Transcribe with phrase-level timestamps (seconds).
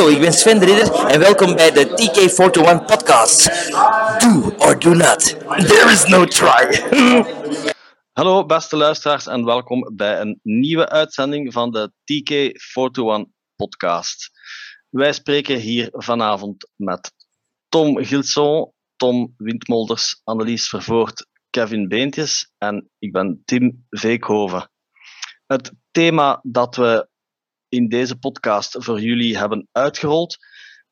[0.00, 3.70] Hallo, ik ben Sven de Ridder en welkom bij de TK421 podcast.
[4.20, 5.38] Do or do not.
[5.68, 6.82] There is no try.
[8.12, 14.30] Hallo beste luisteraars en welkom bij een nieuwe uitzending van de TK421 podcast.
[14.88, 17.12] Wij spreken hier vanavond met
[17.68, 24.70] Tom Gilson, Tom Windmolders, Annelies Vervoort, Kevin Beentjes en ik ben Tim Veekhoven.
[25.46, 27.08] Het thema dat we
[27.70, 30.36] in deze podcast voor jullie hebben uitgerold,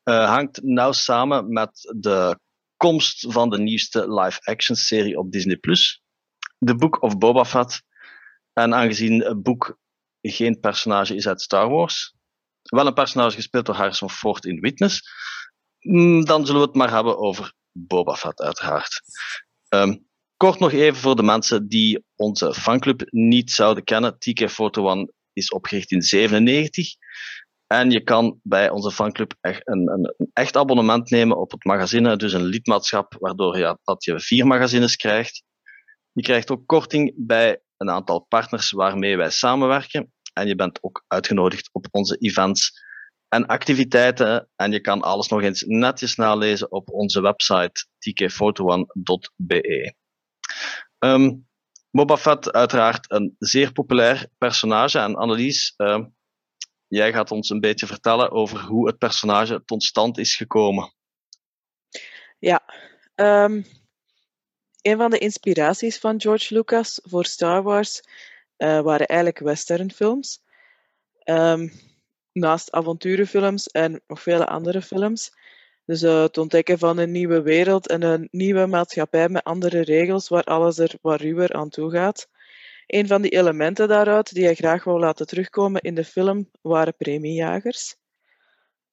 [0.04, 2.38] uh, hangt nauw samen met de
[2.76, 5.58] komst van de nieuwste live-action serie op Disney+.
[6.58, 7.82] The Book of Boba Fett.
[8.52, 9.78] En aangezien het boek
[10.20, 12.14] geen personage is uit Star Wars,
[12.62, 15.02] wel een personage gespeeld door Harrison Ford in Witness,
[15.78, 19.00] mm, dan zullen we het maar hebben over Boba Fett, uiteraard.
[19.68, 24.14] Um, kort nog even voor de mensen die onze fanclub niet zouden kennen.
[24.14, 26.94] TK41 is opgericht in 97.
[27.66, 31.64] En je kan bij onze fanclub echt een, een, een, echt abonnement nemen op het
[31.64, 35.42] magazine, dus een lidmaatschap, waardoor je, dat je vier magazines krijgt.
[36.12, 40.12] Je krijgt ook korting bij een aantal partners waarmee wij samenwerken.
[40.32, 42.82] En je bent ook uitgenodigd op onze events
[43.28, 44.48] en activiteiten.
[44.56, 49.94] En je kan alles nog eens netjes nalezen op onze website tkfoto1.be.
[50.98, 51.47] Um,
[51.90, 54.98] Boba Fett, uiteraard een zeer populair personage.
[54.98, 56.04] En Annelies, uh,
[56.86, 60.92] jij gaat ons een beetje vertellen over hoe het personage tot stand is gekomen.
[62.38, 62.62] Ja,
[63.14, 63.64] um,
[64.82, 68.02] een van de inspiraties van George Lucas voor Star Wars
[68.58, 70.42] uh, waren eigenlijk westernfilms.
[71.24, 71.72] Um,
[72.32, 75.32] naast avonturenfilms en nog vele andere films.
[75.88, 80.28] Dus uh, het ontdekken van een nieuwe wereld en een nieuwe maatschappij met andere regels
[80.28, 82.28] waar alles er wat ruwer aan toe gaat.
[82.86, 86.96] Een van die elementen daaruit die hij graag wou laten terugkomen in de film waren
[86.96, 87.96] premiejagers.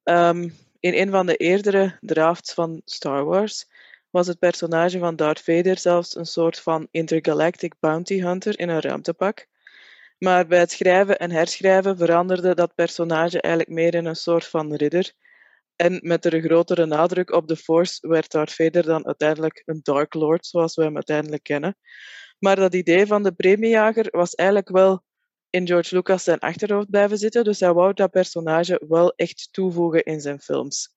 [0.03, 3.69] Um, in een van de eerdere drafts van Star Wars
[4.09, 8.81] was het personage van Darth Vader zelfs een soort van intergalactic bounty hunter in een
[8.81, 9.47] ruimtepak.
[10.17, 14.73] Maar bij het schrijven en herschrijven veranderde dat personage eigenlijk meer in een soort van
[14.73, 15.13] ridder
[15.75, 20.13] en met een grotere nadruk op de Force werd Darth Vader dan uiteindelijk een Dark
[20.13, 21.77] Lord, zoals we hem uiteindelijk kennen.
[22.39, 25.03] Maar dat idee van de premiejager was eigenlijk wel
[25.49, 30.03] in George Lucas zijn achterhoofd blijven zitten, dus hij wou dat personage wel echt toevoegen
[30.03, 30.93] in zijn films.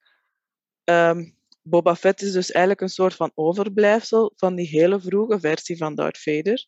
[0.84, 5.76] Um, Boba Fett is dus eigenlijk een soort van overblijfsel van die hele vroege versie
[5.76, 6.66] van Darth Vader.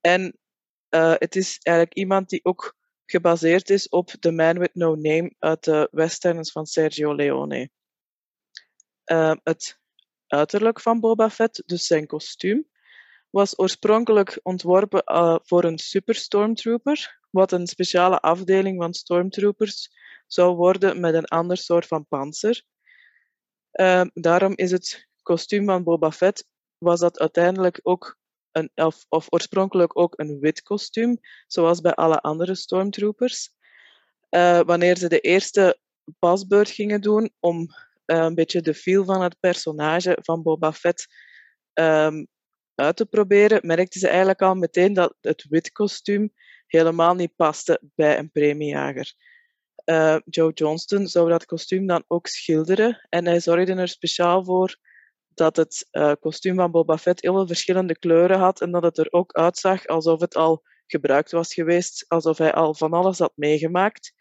[0.00, 0.38] En
[0.90, 2.76] uh, het is eigenlijk iemand die ook
[3.06, 7.70] gebaseerd is op The Man with No Name uit de westerns van Sergio Leone.
[9.06, 9.78] Uh, het
[10.26, 12.68] uiterlijk van Boba Fett, dus zijn kostuum,
[13.30, 19.90] was oorspronkelijk ontworpen uh, voor een super stormtrooper, wat een speciale afdeling van stormtroopers
[20.26, 22.62] zou worden met een ander soort van panzer.
[23.72, 26.46] Uh, daarom is het kostuum van Boba Fett
[26.78, 28.18] was dat uiteindelijk ook
[28.54, 33.50] een, of, of oorspronkelijk ook een wit kostuum, zoals bij alle andere stormtroopers.
[34.30, 35.78] Uh, wanneer ze de eerste
[36.18, 41.06] pasbeurt gingen doen om uh, een beetje de feel van het personage van Boba Fett
[41.74, 42.26] um,
[42.74, 46.32] uit te proberen, merkten ze eigenlijk al meteen dat het wit kostuum
[46.66, 49.14] helemaal niet paste bij een premiejager.
[49.84, 54.76] Uh, Joe Johnston zou dat kostuum dan ook schilderen en hij zorgde er speciaal voor
[55.34, 58.98] dat het uh, kostuum van Boba Fett heel veel verschillende kleuren had en dat het
[58.98, 63.32] er ook uitzag alsof het al gebruikt was geweest, alsof hij al van alles had
[63.34, 64.12] meegemaakt.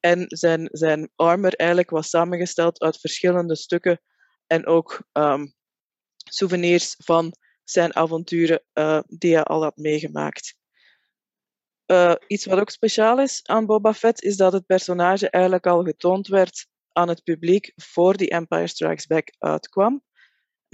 [0.00, 4.00] En zijn, zijn armor eigenlijk was samengesteld uit verschillende stukken
[4.46, 5.54] en ook um,
[6.16, 10.54] souvenirs van zijn avonturen uh, die hij al had meegemaakt.
[11.86, 15.84] Uh, iets wat ook speciaal is aan Boba Fett is dat het personage eigenlijk al
[15.84, 20.02] getoond werd aan het publiek voor die Empire Strikes Back uitkwam.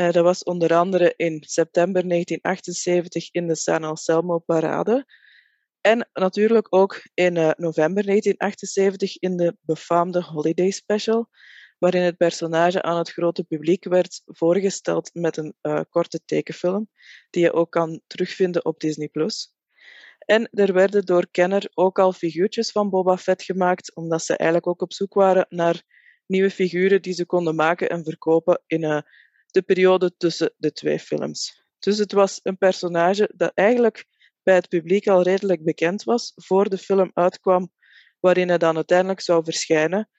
[0.00, 5.06] Uh, dat was onder andere in september 1978 in de San Anselmo Parade.
[5.80, 11.28] En natuurlijk ook in uh, november 1978 in de befaamde Holiday Special,
[11.78, 16.88] waarin het personage aan het grote publiek werd voorgesteld met een uh, korte tekenfilm,
[17.30, 19.10] die je ook kan terugvinden op Disney+.
[20.18, 24.70] En er werden door Kenner ook al figuurtjes van Boba Fett gemaakt, omdat ze eigenlijk
[24.70, 25.82] ook op zoek waren naar
[26.26, 29.04] nieuwe figuren die ze konden maken en verkopen in
[29.50, 31.66] de periode tussen de twee films.
[31.78, 34.06] Dus het was een personage dat eigenlijk
[34.42, 37.72] bij het publiek al redelijk bekend was voor de film uitkwam,
[38.20, 40.10] waarin hij dan uiteindelijk zou verschijnen.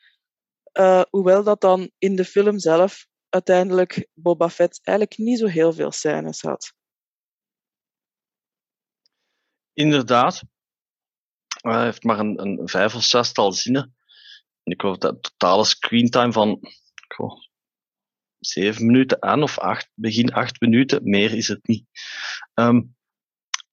[0.73, 5.73] Uh, hoewel dat dan in de film zelf uiteindelijk Boba Fett eigenlijk niet zo heel
[5.73, 6.73] veel scènes had.
[9.73, 10.43] Inderdaad.
[11.61, 13.95] Hij heeft maar een, vijf of zestal zinnen.
[14.63, 16.59] ik geloof dat totale screentime van
[18.39, 21.85] zeven minuten aan of acht, begin acht minuten, meer is het niet.
[22.53, 22.81] Ehm,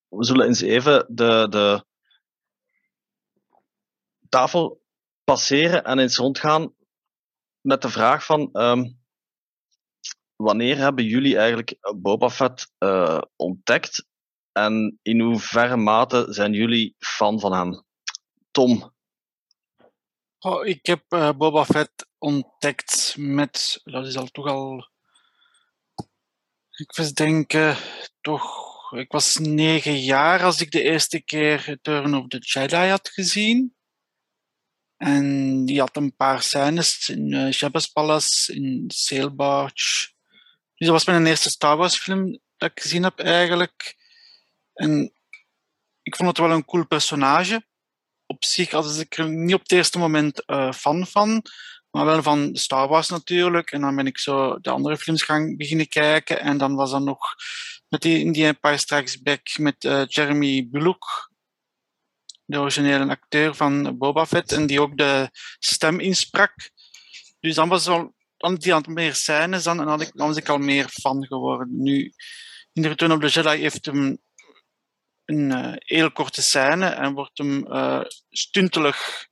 [0.08, 1.84] we zullen eens even de, de
[4.28, 4.82] tafel
[5.24, 6.74] passeren en eens rondgaan
[7.60, 8.84] met de vraag van ehm,
[10.36, 14.06] wanneer hebben jullie eigenlijk Boba Fett uh, ontdekt
[14.52, 17.84] en in hoeverre mate zijn jullie fan van hem?
[18.50, 18.94] Tom?
[20.38, 24.90] Oh, ik heb uh, Boba Fett ontdekt met, dat is al toch al,
[26.70, 27.76] ik was denken,
[28.20, 33.08] toch, ik was negen jaar als ik de eerste keer Return of the Jedi had
[33.08, 33.74] gezien.
[34.96, 40.14] En die had een paar scènes in uh, Palace, in Sail Barge.
[40.74, 43.96] Dus dat was mijn eerste Star Wars film dat ik gezien heb eigenlijk.
[44.72, 45.12] En
[46.02, 47.66] ik vond het wel een cool personage.
[48.26, 51.42] Op zich was ik er niet op het eerste moment uh, fan van,
[51.90, 53.70] maar wel van Star Wars natuurlijk.
[53.70, 56.40] En dan ben ik zo de andere films gaan beginnen kijken.
[56.40, 57.34] En dan was dat nog
[57.88, 61.32] met die, in die Empire Strikes Back met uh, Jeremy Bullock,
[62.44, 65.28] de originele acteur van Boba Fett, en die ook de
[65.58, 66.70] stem insprak.
[67.40, 70.48] Dus dan was al, dan die aan meer scènes dan, en dan, dan was ik
[70.48, 71.82] al meer fan geworden.
[71.82, 72.12] Nu,
[72.72, 74.18] in de Return of the Jedi heeft hem
[75.26, 78.00] een uh, heel korte scène en wordt hem uh,
[78.30, 79.26] stuntelig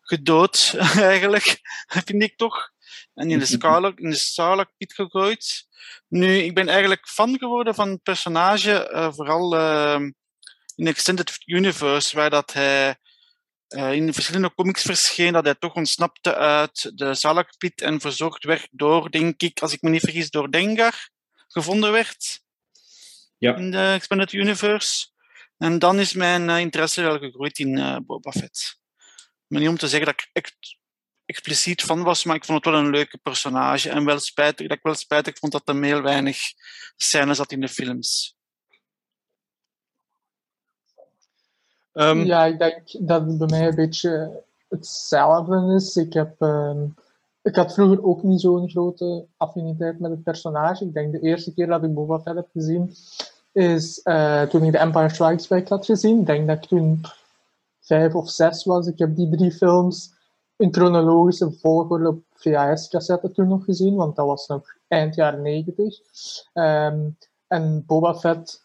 [0.00, 1.60] gedood, eigenlijk,
[2.06, 2.70] vind ik toch.
[3.14, 5.66] En in de, Scarlet, in de gegooid.
[6.08, 9.54] Nu, ik ben eigenlijk fan geworden van het personage, uh, vooral
[10.76, 12.96] in Extended Universe, waar dat hij
[13.70, 18.68] uh, in verschillende comics verscheen, dat hij toch ontsnapte uit de Salakpit en verzorgd werd
[18.70, 21.08] door, denk ik, als ik me niet vergis, door Dengar
[21.48, 22.40] gevonden werd.
[23.38, 23.56] Ja.
[23.56, 25.06] In de Extended Universe.
[25.60, 28.78] En dan is mijn uh, interesse wel gegroeid in uh, Boba Fett.
[29.46, 30.78] Maar niet om te zeggen dat ik echt
[31.24, 33.90] expliciet van was, maar ik vond het wel een leuke personage.
[33.90, 36.38] En wel spijtig, dat ik wel spijtig vond dat er heel weinig
[36.96, 38.36] scènes zat in de films.
[41.92, 45.96] Um, ja, ik denk dat het bij mij een beetje hetzelfde is.
[45.96, 46.94] Ik, heb, um,
[47.42, 50.84] ik had vroeger ook niet zo'n grote affiniteit met het personage.
[50.84, 52.96] Ik denk de eerste keer dat ik Boba Fett heb gezien,
[53.52, 56.20] is uh, toen ik de Empire Strikes Back had gezien.
[56.20, 57.00] Ik denk dat ik toen
[57.80, 58.86] vijf of zes was.
[58.86, 60.12] Ik heb die drie films
[60.56, 65.98] in chronologische volgorde op VHS-cassette toen nog gezien, want dat was nog eind jaren negentig.
[66.54, 67.16] Um,
[67.46, 68.62] en Boba Fett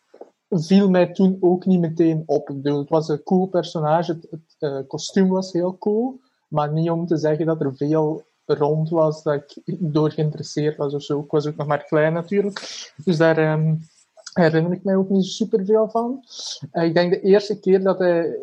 [0.49, 2.47] viel mij toen ook niet meteen op.
[2.63, 7.17] Het was een cool personage, het, uh, kostuum was heel cool, maar niet om te
[7.17, 11.19] zeggen dat er veel rond was dat ik door geïnteresseerd was of zo.
[11.19, 13.87] Ik was ook nog maar klein natuurlijk, dus daar um,
[14.35, 16.23] herinner ik mij ook niet super veel van.
[16.71, 18.39] Uh, ik denk de eerste keer dat hij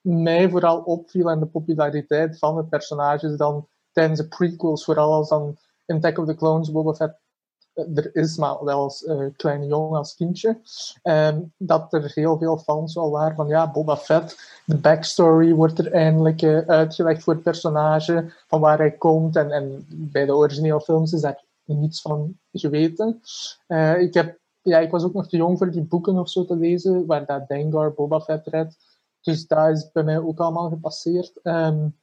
[0.00, 5.12] mij vooral opviel en de populariteit van het personage is dan tijdens de prequels, vooral
[5.12, 5.56] als dan
[5.86, 7.22] in Attack of the Clones Boba Fett
[7.74, 10.60] er is, maar wel als uh, kleine jongen, als kindje,
[11.02, 14.36] um, dat er heel veel fans al waren van ja, Boba Fett,
[14.66, 19.36] de backstory wordt er eindelijk uitgelegd voor het personage, van waar hij komt.
[19.36, 23.20] En, en bij de originele films is daar niets van geweten.
[23.98, 26.56] Ik, heb, ja, ik was ook nog te jong voor die boeken of zo te
[26.56, 28.76] lezen, waar dat Dengar Boba Fett redt.
[29.20, 31.40] Dus dat is bij mij ook allemaal gepasseerd.
[31.42, 31.96] Um,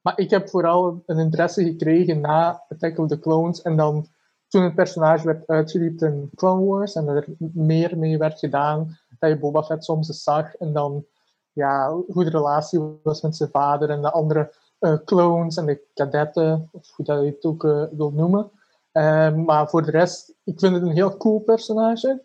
[0.00, 4.06] maar ik heb vooral een interesse gekregen na Attack of the Clones en dan
[4.48, 9.30] toen het personage werd uitgediept in Clone Wars en er meer mee werd gedaan, dat
[9.30, 11.04] je Boba Fett soms zag en dan
[11.52, 15.82] ja, hoe de relatie was met zijn vader en de andere uh, clones en de
[15.94, 18.50] kadetten, of hoe dat je het ook uh, wil noemen.
[18.94, 22.22] Uh, maar voor de rest, ik vind het een heel cool personage.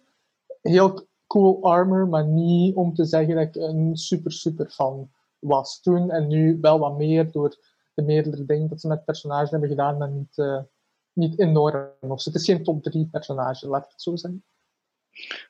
[0.62, 5.82] Heel cool armor, maar niet om te zeggen dat ik een super, super fan was
[5.82, 6.12] toen.
[6.12, 7.56] En nu wel wat meer door
[7.94, 10.68] de meerdere dingen dat ze met het personage hebben gedaan, maar niet
[11.14, 11.92] niet enorm.
[12.00, 14.44] Of het is geen top 3 personage, laat het zo zeggen.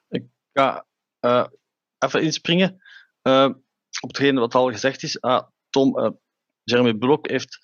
[0.10, 0.86] Ik ga
[1.22, 1.48] uh,
[1.98, 2.82] even inspringen
[3.24, 3.50] uh,
[4.02, 5.22] op hetgeen wat al gezegd is.
[5.22, 6.20] Ah, Tom,
[6.64, 7.60] Jeremy Bullock heeft,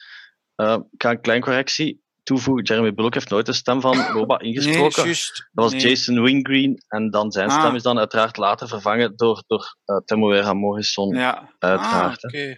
[0.97, 2.63] ga een klein correctie toevoegen.
[2.63, 5.01] Jeremy Bullock heeft nooit de stem van Boba ingesproken.
[5.03, 5.81] Nee, just, dat was nee.
[5.81, 7.59] Jason Wingreen en dan zijn Ah.
[7.59, 11.15] stem is dan uiteraard later vervangen door, door uh, Temuera Morrison.
[11.15, 12.55] Ja, Uiteraard, Ah, oké.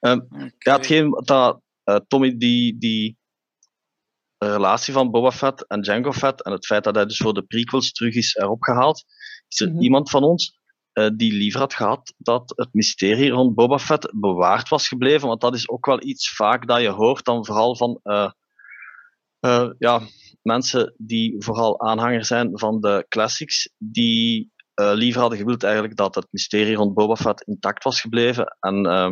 [0.00, 0.50] Ehm, Oké.
[0.58, 3.18] Ja, hetgeen wat dat, eh, Tommy, die, die
[4.38, 7.42] relatie van Boba Fett en Jango Fett en het feit dat hij dus voor de
[7.42, 9.04] prequels terug is erop gehaald,
[9.48, 9.82] is er Mhm.
[9.82, 10.58] iemand van ons
[10.92, 15.40] eh, die liever had gehad dat het mysterie rond Boba Fett bewaard was gebleven, want
[15.40, 18.30] dat is ook wel iets vaak dat je hoort dan vooral van eh,
[19.40, 20.00] eh, ja,
[20.42, 26.14] mensen die vooral aanhanger zijn van de classics, die eh, liever hadden gewild eigenlijk dat
[26.14, 29.10] het mysterie rond Boba Fett intact was gebleven en eh,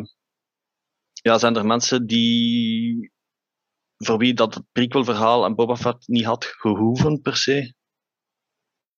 [1.13, 3.13] ja, zijn er mensen die
[3.97, 7.75] voor wie dat het prequel-verhaal en Boba Fett niet had gehoeven per se?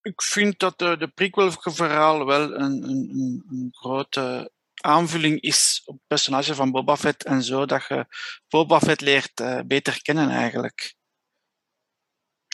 [0.03, 6.07] Ik vind dat de, de prequel-verhaal wel een, een, een, grote aanvulling is op het
[6.07, 8.07] personage van Boba Fett en zo, dat je
[8.49, 10.99] Boba Fett leert beter kennen eigenlijk.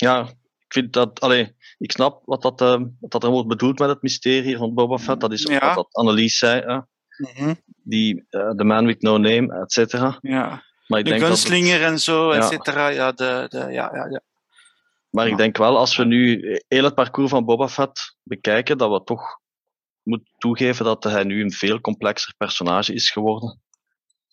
[0.00, 0.20] Ja,
[0.58, 3.88] ik vind dat, allee, ik snap wat dat, uh, wat dat er wordt bedoeld met
[3.88, 5.20] het mysterie van Boba Fett.
[5.20, 5.66] Dat is ja.
[5.66, 6.60] wat dat Annelies zei.
[6.60, 6.74] Hè?
[6.74, 6.84] Mm
[7.34, 7.60] -hmm.
[7.82, 10.18] Die, uh, The Man with No Name, et cetera.
[10.20, 10.64] Ja.
[10.86, 12.88] Maar ik de denk gunslinger het, en zo, et cetera.
[12.88, 14.20] Ja, de, de, ja, ja, ja.
[15.10, 18.90] Maar ik denk wel, als we nu heel het parcours van Boba Fett bekijken, dat
[18.90, 19.40] we toch
[20.02, 23.60] moeten toegeven dat hij nu een veel complexer personage is geworden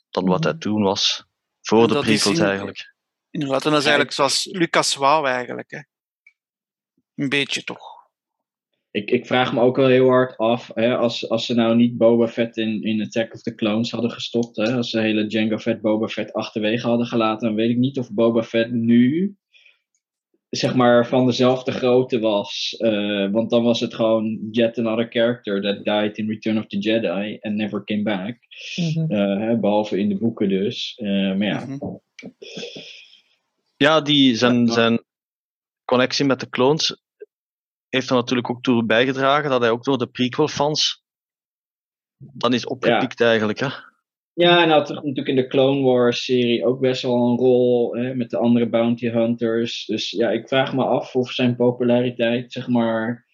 [0.09, 1.25] dan wat hij toen was.
[1.61, 2.92] Voor de prequels eigenlijk.
[3.33, 5.71] Inderdaad, en dat is eigenlijk zoals Lucas wou eigenlijk.
[5.71, 5.79] Hè.
[7.15, 7.91] Een beetje toch.
[8.91, 11.97] Ik, ik vraag me ook wel heel hard af, hè, als, als ze nou niet
[11.97, 15.57] Boba Fett in, in Attack of the Clones hadden gestopt, hè, als ze hele Jango
[15.57, 19.35] Fett Boba Fett achterwege hadden gelaten, dan weet ik niet of Boba Fett nu
[20.49, 22.75] zeg maar van dezelfde grootte was.
[22.77, 26.77] Uh, want dan was het gewoon yet another character that died in Return of the
[26.77, 28.37] Jedi and never came back.
[28.75, 29.11] Mm-hmm.
[29.11, 30.99] uh, behalve in de boeken dus.
[31.03, 31.65] Uh, maar ja.
[31.65, 32.01] Mm-hmm.
[33.83, 35.03] Ja, die, zijn, zijn
[35.85, 37.01] connectie met de clones
[37.89, 41.03] heeft er natuurlijk ook toe bijgedragen dat hij ook door de prequel-fans
[42.17, 43.27] dan is opgepikt ja.
[43.27, 43.59] eigenlijk.
[43.59, 43.67] Hè?
[44.33, 48.15] Ja, en had natuurlijk in de Clone Wars serie ook best wel een rol hè,
[48.15, 49.85] met de andere bounty hunters.
[49.85, 53.25] Dus ja, ik vraag me af of zijn populariteit, zeg maar.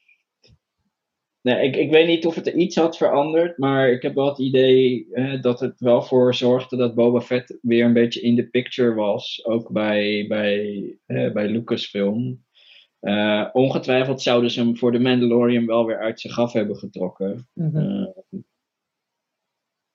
[1.41, 4.27] Nee, ik, ik weet niet of het er iets had veranderd, maar ik heb wel
[4.27, 8.35] het idee hè, dat het wel voor zorgde dat Boba Fett weer een beetje in
[8.35, 9.45] de picture was.
[9.45, 12.43] Ook bij, bij, hè, bij Lucasfilm.
[13.01, 17.47] Uh, ongetwijfeld zouden ze hem voor de Mandalorian wel weer uit zijn gaf hebben getrokken.
[17.53, 18.13] Mm-hmm.
[18.29, 18.39] uh,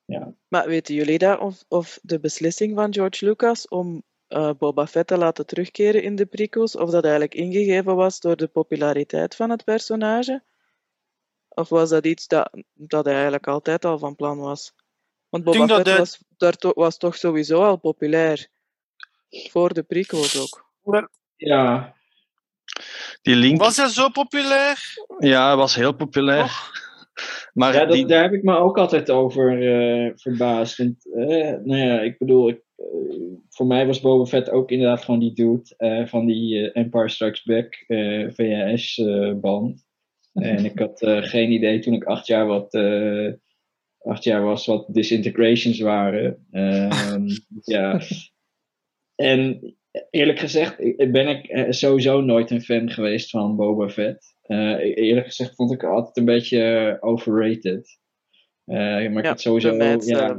[0.04, 0.34] ja.
[0.48, 1.40] Maar weten jullie dat?
[1.40, 6.14] Of, of de beslissing van George Lucas om uh, Boba Fett te laten terugkeren in
[6.14, 10.42] de prequels, of dat eigenlijk ingegeven was door de populariteit van het personage?
[11.54, 14.72] Of was dat iets dat, dat hij eigenlijk altijd al van plan was?
[15.28, 18.48] Want Boba Fett was, daar to was toch sowieso al populair.
[19.28, 20.72] Voor de prequels ook.
[21.36, 21.94] Ja.
[23.22, 23.58] Die link...
[23.58, 24.78] Was hij zo populair?
[25.18, 26.44] Ja, hij was heel populair.
[26.44, 26.68] Oh.
[27.52, 28.06] Maar ja, dat, die...
[28.06, 30.76] daar heb ik me ook altijd over uh, verbaasd.
[30.76, 31.26] Want, uh,
[31.64, 32.86] nou ja, ik bedoel, ik, uh,
[33.48, 37.84] voor mij was Boba Fett ook inderdaad gewoon die dude van die Empire Strikes Back
[38.34, 39.83] VHS-band.
[40.34, 42.74] En ik had geen idee toen ik acht jaar, wat,
[43.98, 46.46] acht jaar was wat disintegrations waren.
[46.50, 47.28] Ehm,
[47.76, 48.00] ja.
[49.14, 49.74] En
[50.10, 54.34] eerlijk gezegd ben ik sowieso nooit een fan geweest van Boba Fett.
[54.46, 57.98] Uh, eerlijk gezegd vond ik het altijd een beetje eh, overrated.
[58.66, 59.74] Uh, maar ik ja, had sowieso.
[59.74, 60.38] Ja.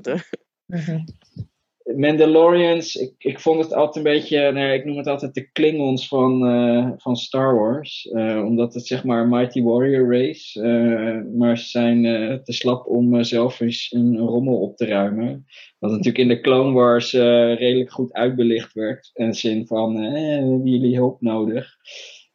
[1.93, 6.07] Mandalorians, ik, ik vond het altijd een beetje, nou, ik noem het altijd de Klingons
[6.07, 8.09] van, uh, van Star Wars.
[8.11, 10.61] Uh, omdat het zeg maar Mighty Warrior race.
[10.61, 12.03] Uh, maar ze zijn
[12.43, 15.45] te slap om zelf eens een, rommel op te ruimen.
[15.79, 19.09] Wat natuurlijk in de Clone Wars redelijk goed uitbelicht werd.
[19.13, 21.75] In de zin van, hebben jullie hulp nodig?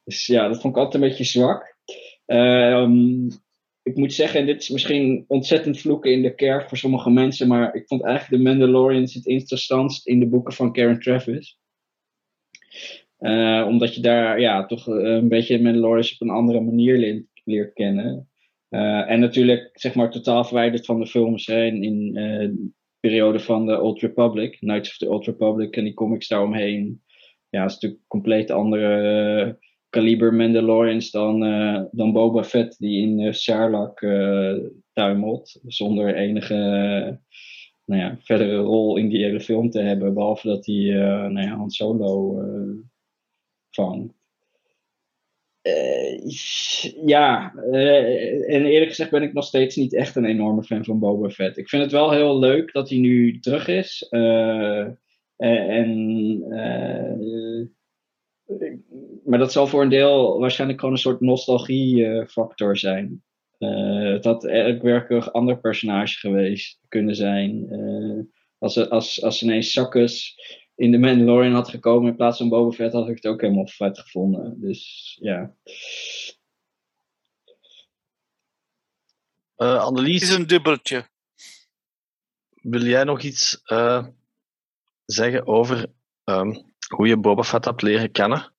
[0.05, 1.77] Dus ja, dat vond ik altijd een beetje zwak.
[2.27, 3.29] Um,
[3.83, 7.75] ik moet zeggen, dit is misschien ontzettend vloeken in de kerk voor sommige mensen, maar
[7.75, 11.59] ik vond eigenlijk The Mandalorians het interessantst in de boeken van Karen Travis.
[13.19, 18.29] Uh, omdat je daar ja, toch een beetje Mandalorians op een andere manier leert, kennen.
[18.71, 22.71] Uh, en natuurlijk, zeg maar, totaal verwijderd van de films hè, in, de
[23.01, 27.03] periode van de Old Republic, Knights of the Old Republic en die comics daaromheen.
[27.49, 29.59] Ja, dat is natuurlijk een compleet andere
[29.91, 34.57] kaliber Mandalorians dan, uh, dan Boba Fett, die in uh, Sarlacc uh,
[34.93, 35.61] tuimelt.
[35.67, 36.55] Zonder enige
[37.85, 40.15] nou ja, verdere rol in die hele film te hebben.
[40.15, 40.91] Behalve dat hij
[41.29, 42.41] nou ja, Han Solo
[43.71, 44.15] vangt.
[47.07, 47.55] ja,
[48.47, 51.57] en eerlijk gezegd ben ik nog steeds niet echt een enorme fan van Boba Fett.
[51.57, 54.07] Ik vind het wel heel leuk dat hij nu terug is.
[55.37, 56.45] en
[59.31, 63.25] maar dat zal voor een deel waarschijnlijk gewoon een soort nostalgiefactor zijn.
[63.59, 67.73] Uh, het had werkelijk een ander personage geweest kunnen zijn.
[67.73, 68.25] Uh,
[68.59, 70.37] als, als, als ineens Sakkus
[70.75, 73.67] in de Mandalorian had gekomen in plaats van Boba Fett, had ik het ook helemaal
[73.67, 74.61] vet gevonden.
[74.61, 75.55] Dus ja.
[79.57, 80.23] Uh, Annelies.
[80.23, 81.09] is een dubbeltje.
[82.51, 83.63] Wil jij nog iets
[85.05, 85.87] zeggen over
[86.25, 88.53] um, hoe je Boba Fett hebt leren kennen?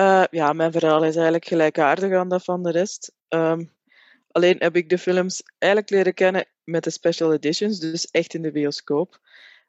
[0.00, 3.12] Uh, ja, mijn verhaal is eigenlijk gelijkaardig aan dat van de rest.
[3.28, 3.72] Um,
[4.30, 8.42] alleen heb ik de films eigenlijk leren kennen met de special editions, dus echt in
[8.42, 9.20] de bioscoop.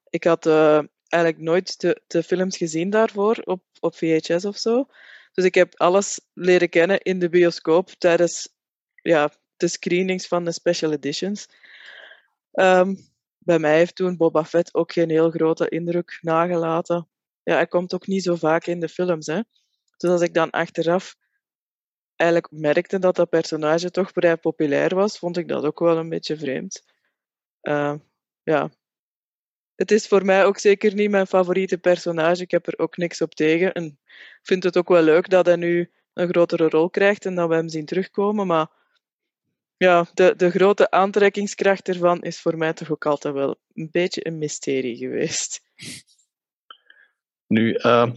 [0.10, 4.86] ik had uh, eigenlijk nooit de, de films gezien daarvoor op, op VHS of zo.
[5.34, 8.50] Dus ik heb alles leren kennen in de bioscoop tijdens
[8.96, 11.48] ja, de screenings van de special editions.
[12.52, 12.98] Um,
[13.38, 17.08] bij mij heeft toen Boba Fett ook geen heel grote indruk nagelaten.
[17.44, 19.26] Ja, hij komt ook niet zo vaak in de films.
[19.26, 19.42] Hè.
[20.02, 21.16] Dus als ik dan achteraf
[22.16, 26.10] eigenlijk merkte dat dat personage toch vrij populair was, vond ik dat ook wel een
[26.10, 26.84] beetje vreemd.
[27.62, 27.96] Uh,
[28.44, 28.72] ja.
[29.76, 32.42] Het is voor mij ook zeker niet mijn favoriete personage.
[32.42, 33.74] Ik heb er ook niks op tegen.
[33.74, 34.00] En
[34.42, 37.56] vind het ook wel leuk dat hij nu een grotere rol krijgt en dat we
[37.56, 38.48] hem zien terugkomen.
[38.48, 38.70] Maar
[39.78, 44.28] ja, de, de grote aantrekkingskracht ervan is voor mij toch ook altijd wel een beetje
[44.28, 45.62] een mysterie geweest.
[47.52, 48.12] Nu, uh...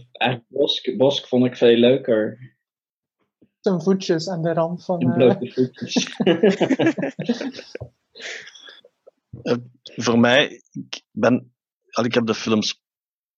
[0.47, 2.53] Bosk, Bosk vond ik veel leuker.
[3.59, 5.07] Zijn voetjes aan de rand van.
[5.07, 5.13] Uh...
[5.13, 6.19] blote voetjes.
[9.43, 9.57] uh,
[10.05, 11.53] voor mij, ik, ben,
[12.03, 12.81] ik heb de films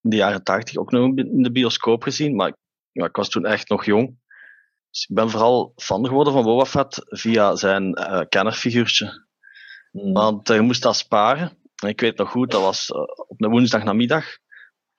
[0.01, 2.53] in de jaren tachtig ook nog in de bioscoop gezien, maar
[2.91, 4.19] ja, ik was toen echt nog jong.
[4.89, 9.27] Dus ik ben vooral fan geworden van Boba Fett via zijn uh, kennerfiguurtje.
[9.91, 10.13] Mm.
[10.13, 11.57] Want je moest dat sparen.
[11.75, 14.25] En ik weet nog goed, dat was uh, op een woensdagnamiddag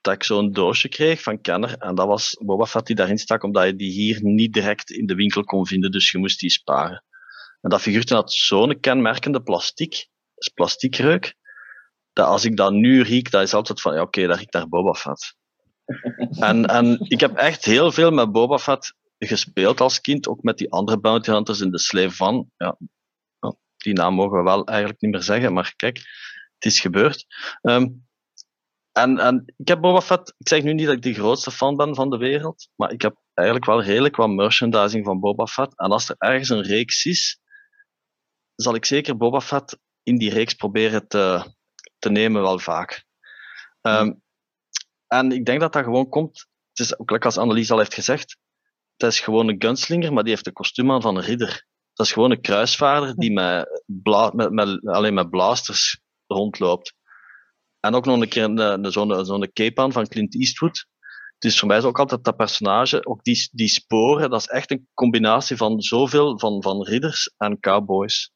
[0.00, 1.76] dat ik zo'n doosje kreeg van Kenner.
[1.78, 5.06] En dat was Boba Fett die daarin stak, omdat je die hier niet direct in
[5.06, 5.90] de winkel kon vinden.
[5.90, 7.04] Dus je moest die sparen.
[7.60, 11.34] En dat figuurtje had zo'n kenmerkende plastic, dus plastiekreuk,
[12.12, 14.52] dat als ik dat nu riek, dat is altijd van, ja oké, okay, dat riekt
[14.52, 15.36] naar Boba Fett.
[16.48, 20.58] en, en ik heb echt heel veel met Boba Fett gespeeld als kind, ook met
[20.58, 22.50] die andere bounty hunters in de Slave van.
[22.56, 22.78] Ja,
[23.76, 25.96] die naam mogen we wel eigenlijk niet meer zeggen, maar kijk,
[26.54, 27.26] het is gebeurd.
[27.62, 28.07] Um,
[29.02, 31.76] en, en ik heb Boba Fett, ik zeg nu niet dat ik de grootste fan
[31.76, 35.78] ben van de wereld, maar ik heb eigenlijk wel redelijk wat merchandising van Boba Fett.
[35.78, 37.40] En als er ergens een reeks is,
[38.54, 41.54] zal ik zeker Boba Fett in die reeks proberen te,
[41.98, 43.04] te nemen, wel vaak.
[43.80, 44.22] Um,
[45.06, 48.36] en ik denk dat dat gewoon komt, het is ook als Annelies al heeft gezegd,
[48.96, 51.66] dat is gewoon een gunslinger, maar die heeft de kostuum aan van een ridder.
[51.94, 53.82] Dat is gewoon een kruisvaarder die met,
[54.32, 56.94] met, alleen met blasters rondloopt.
[57.80, 60.86] En ook nog een keer zo'n zo'n cape aan van Clint Eastwood.
[61.38, 64.70] Dus voor mij is ook altijd dat personage, ook die, die sporen, dat is echt
[64.70, 68.32] een combinatie van zoveel van, van ridders en cowboys.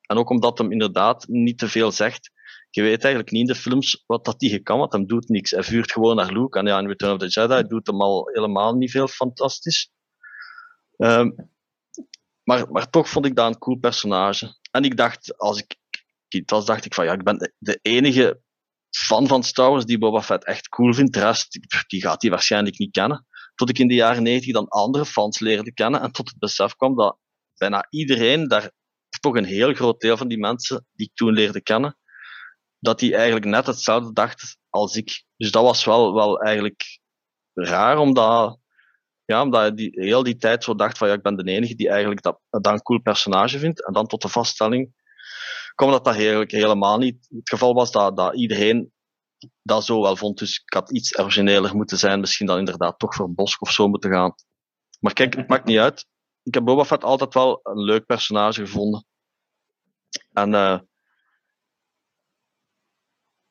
[0.00, 2.30] En ook omdat hem inderdaad niet te veel zegt.
[2.70, 5.50] Je weet eigenlijk niet in de films wat dat die kan, want hem doet niks.
[5.50, 6.58] Hij vuurt gewoon naar Luke.
[6.58, 9.90] En ja, in Return of the Jedi doet hem al helemaal niet veel fantastisch.
[10.96, 11.50] Um,
[12.44, 14.58] maar, maar toch vond ik dat een cool personage.
[14.70, 15.76] En ik dacht, als ik
[16.46, 18.40] was, dacht ik van ja, ik ben de enige
[18.96, 21.12] fan van Star Wars die Boba Fett echt cool vindt.
[21.12, 23.26] De rest, die gaat hij waarschijnlijk niet kennen.
[23.54, 26.76] Tot ik in de jaren 90 dan andere fans leerde kennen en tot het besef
[26.76, 27.18] kwam dat
[27.56, 28.70] bijna iedereen, daar,
[29.20, 31.96] toch een heel groot deel van die mensen die ik toen leerde kennen,
[32.78, 35.24] dat die eigenlijk net hetzelfde dachten als ik.
[35.36, 37.00] Dus dat was wel, wel eigenlijk
[37.52, 38.58] raar, omdat,
[39.24, 41.88] ja, omdat die, heel die tijd zo dacht van ja, ik ben de enige die
[41.88, 43.86] eigenlijk dat, dat een cool personage vindt.
[43.86, 44.94] En dan tot de vaststelling
[45.74, 48.92] kwam dat dat eigenlijk helemaal niet het geval was dat, dat iedereen
[49.62, 50.38] dat zo wel vond.
[50.38, 53.88] Dus ik had iets origineler moeten zijn, misschien dan inderdaad toch voor Bosk of zo
[53.88, 54.34] moeten gaan.
[55.00, 56.06] Maar kijk, het maakt niet uit.
[56.42, 59.06] Ik heb Boba Fett altijd wel een leuk personage gevonden.
[60.32, 60.78] En uh,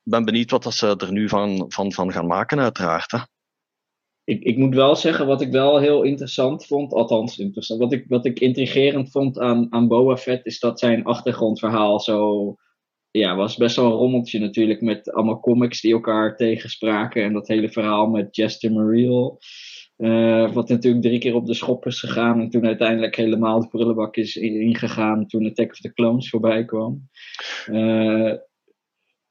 [0.04, 3.28] ben benieuwd wat dat ze er nu van, van, van gaan maken, uiteraard.
[4.24, 8.06] Ik, ik moet wel zeggen, wat ik wel heel interessant vond, althans interessant, wat ik,
[8.08, 12.56] wat ik intrigerend vond aan, aan Boba Fett, is dat zijn achtergrondverhaal zo,
[13.12, 17.48] ja, was best wel een rommeltje natuurlijk, met allemaal comics die elkaar tegenspraken en dat
[17.48, 19.40] hele verhaal met Jester Mariel.
[19.98, 23.68] Uh, wat natuurlijk drie keer op de schop is gegaan en toen uiteindelijk helemaal de
[23.68, 27.10] prullenbak is ingegaan toen Attack of the Clones voorbij kwam.
[27.70, 28.34] Uh,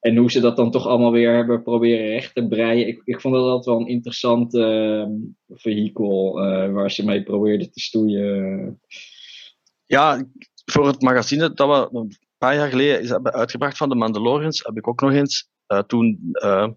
[0.01, 2.87] en hoe ze dat dan toch allemaal weer hebben proberen recht te breien.
[2.87, 5.07] Ik, ik vond dat altijd wel een interessant uh,
[5.49, 8.81] vehikel uh, waar ze mee probeerden te stoeien.
[9.87, 10.25] Ja,
[10.65, 14.77] voor het magazine dat we een paar jaar geleden hebben uitgebracht van de Mandalorians, heb
[14.77, 16.69] ik ook nog eens uh, toen uh,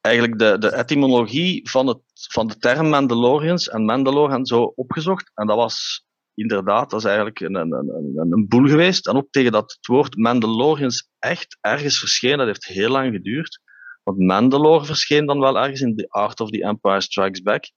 [0.00, 5.30] eigenlijk de, de etymologie van, het, van de term Mandalorians en Mandalorian zo opgezocht.
[5.34, 6.06] En dat was
[6.38, 9.06] inderdaad, dat is eigenlijk een, een, een, een boel geweest.
[9.06, 13.60] En ook tegen dat het woord Mandalorians echt ergens verscheen, dat heeft heel lang geduurd.
[14.02, 17.70] Want Mandalore verscheen dan wel ergens in The Art of the Empire Strikes Back.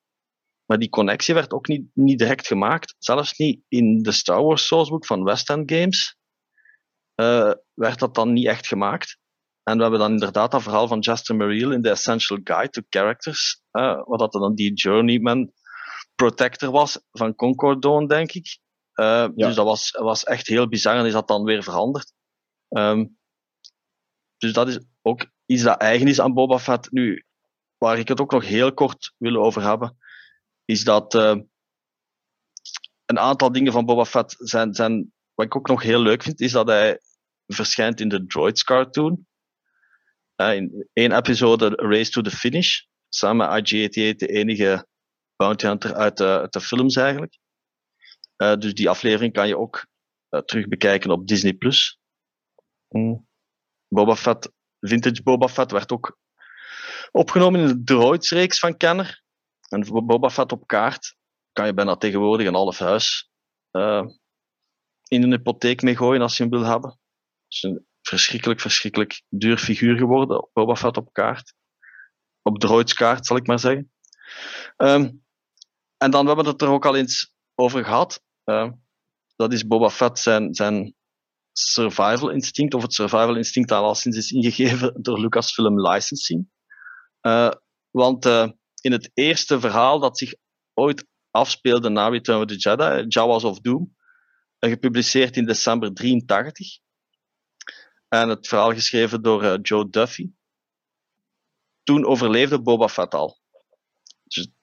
[0.65, 2.95] Maar die connectie werd ook niet, niet direct gemaakt.
[2.97, 6.17] Zelfs niet in de Star Wars sourcebook van West End Games
[7.15, 9.17] uh, werd dat dan niet echt gemaakt.
[9.63, 12.81] En we hebben dan inderdaad dat verhaal van Justin Mariel in The Essential Guide to
[12.89, 15.51] Characters, uh, wat dat dan die Journeyman
[16.21, 18.59] protector was van Concord Dawn, denk ik.
[18.95, 22.13] Uh, Dus dat was, was echt heel bizar en is dat dan weer veranderd.
[22.69, 23.17] Um,
[24.37, 26.91] dus dat is ook iets dat eigen is aan Boba Fett.
[26.91, 27.25] Nu,
[27.77, 29.97] waar ik het ook nog heel kort wil over hebben,
[30.65, 31.35] is dat uh,
[33.05, 36.39] een aantal dingen van Boba Fett zijn, zijn, wat ik ook nog heel leuk vind,
[36.39, 36.99] is dat hij
[37.47, 39.25] verschijnt in de Droids cartoon.
[40.35, 44.89] Uh, in één episode, Race to the Finish, samen met IG-88, de enige
[45.41, 47.37] bounty hunter uit de, uit de films eigenlijk.
[48.37, 49.85] Uh, dus die aflevering kan je ook
[50.29, 51.53] uh, terug bekijken op Disney+.
[51.53, 51.99] Plus.
[52.87, 53.27] Mm.
[53.87, 56.19] Boba Fett, Vintage Boba Fett werd ook
[57.11, 59.21] opgenomen in de Droids-reeks van Kenner.
[59.69, 61.15] En Boba Fett op kaart
[61.51, 63.29] kan je bijna tegenwoordig een half huis
[63.71, 64.05] uh,
[65.07, 66.89] in een hypotheek mee gooien als je hem wil hebben.
[66.89, 66.99] Het
[67.47, 71.53] is een verschrikkelijk, verschrikkelijk duur figuur geworden, Boba Fett op kaart.
[72.41, 73.91] Op Droids kaart, zal ik maar zeggen.
[74.77, 75.23] Um,
[76.01, 78.23] en dan hebben we het er ook al eens over gehad.
[78.45, 78.71] Uh,
[79.35, 80.95] dat is Boba Fett zijn, zijn
[81.51, 86.49] survival instinct, of het survival instinct dat al sinds is ingegeven door Lucasfilm Licensing.
[87.21, 87.51] Uh,
[87.89, 88.49] want uh,
[88.81, 90.33] in het eerste verhaal dat zich
[90.73, 93.95] ooit afspeelde na Return of the Jedi, Jawas of Doom,
[94.59, 96.79] gepubliceerd in december 83.
[98.07, 100.31] En het verhaal geschreven door Joe Duffy.
[101.83, 103.40] Toen overleefde Boba Fett al.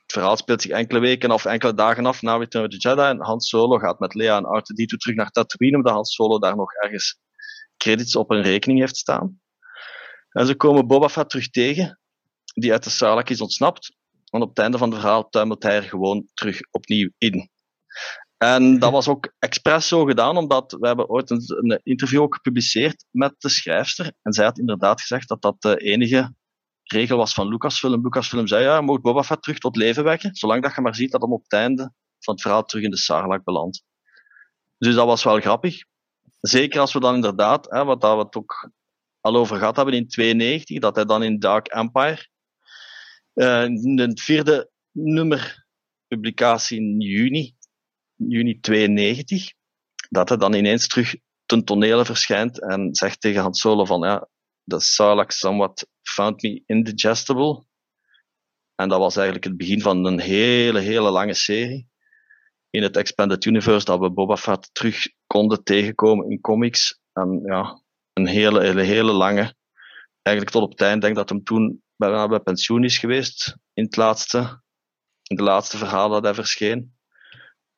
[0.08, 3.02] Het verhaal speelt zich enkele weken of enkele dagen af na Return of the Jedi.
[3.02, 6.56] En Han Solo gaat met Leia en R2-D2 terug naar Tatooine, omdat Han Solo daar
[6.56, 7.18] nog ergens
[7.76, 9.40] credits op een rekening heeft staan.
[10.30, 11.98] En ze komen Boba Fett terug tegen,
[12.44, 13.96] die uit de Sarlacc is ontsnapt.
[14.30, 17.50] En op het einde van het verhaal tuimelt hij er gewoon terug opnieuw in.
[18.36, 22.34] En dat was ook expres zo gedaan, omdat we hebben ooit een, een interview ook
[22.34, 24.12] gepubliceerd met de schrijfster.
[24.22, 26.34] En zij had inderdaad gezegd dat dat de enige
[26.92, 28.02] regel was van Lucasfilm.
[28.02, 30.94] Lucasfilm zei, ja, je mag Boba Fett terug tot leven wekken, zolang dat je maar
[30.94, 33.82] ziet dat hem op het einde van het verhaal terug in de Sarlacc belandt.
[34.78, 35.84] Dus dat was wel grappig.
[36.40, 38.70] Zeker als we dan inderdaad, hè, wat we het ook
[39.20, 42.28] al over gehad hebben in 92, dat hij dan in Dark Empire,
[43.34, 45.66] uh, in het vierde nummer,
[46.06, 47.54] publicatie in juni,
[48.14, 49.52] juni 92,
[50.08, 51.14] dat hij dan ineens terug
[51.46, 54.28] ten tonele verschijnt en zegt tegen Han Solo van, ja,
[54.64, 57.64] the Sarlacc somewhat found me indigestible.
[58.74, 61.88] En dat was eigenlijk het begin van een hele, hele lange serie
[62.70, 67.00] in het Expanded Universe, dat we Boba Fett terug konden tegenkomen in comics.
[67.12, 69.54] En ja, een hele, hele, hele lange,
[70.22, 73.84] eigenlijk tot op het eind, denk dat hem toen bijna bij pensioen is geweest, in
[73.84, 74.62] het laatste,
[75.22, 76.96] in de laatste verhaal dat hij verscheen.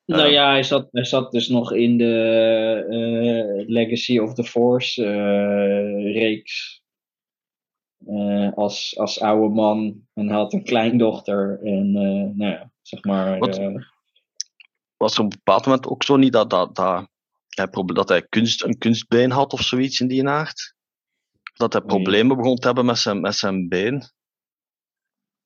[0.05, 4.45] Nou uh, ja, hij zat, hij zat dus nog in de uh, Legacy of the
[4.45, 6.80] Force uh, reeks.
[8.07, 11.61] Uh, als, als oude man en had een kleindochter.
[11.63, 13.39] En uh, nou ja, zeg maar.
[13.39, 13.85] Wat, uh,
[14.97, 17.09] was er op een bepaald moment ook zo niet dat, dat, dat,
[17.49, 20.75] hij, dat hij kunst, een kunstbeen had of zoiets in die aard?
[21.55, 22.37] Dat hij problemen nee.
[22.37, 24.03] begon te hebben met zijn, met zijn been?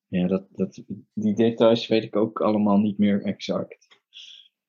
[0.06, 3.83] Ja, dat, dat, die details weet ik ook allemaal niet meer exact.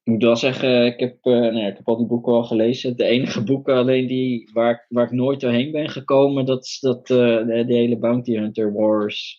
[0.05, 2.43] Ik moet wel zeggen, ik heb, uh, nou ja, ik heb al die boeken al
[2.43, 2.97] gelezen.
[2.97, 6.79] De enige boeken alleen die, waar, ik, waar ik nooit doorheen ben gekomen, dat is
[6.79, 9.37] dat, uh, de, de, hele Bounty Hunter Wars.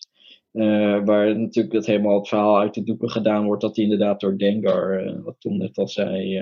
[0.52, 4.20] Uh, waar natuurlijk dat helemaal het verhaal uit de doeken gedaan wordt, dat die inderdaad
[4.20, 6.40] door Dengar, wat toen net al zei,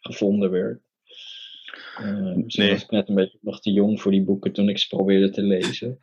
[0.00, 0.80] gevonden werd.
[2.36, 2.70] dus nee.
[2.70, 5.30] was ik net een beetje nog te jong voor die boeken toen ik ze probeerde
[5.30, 5.98] te lezen.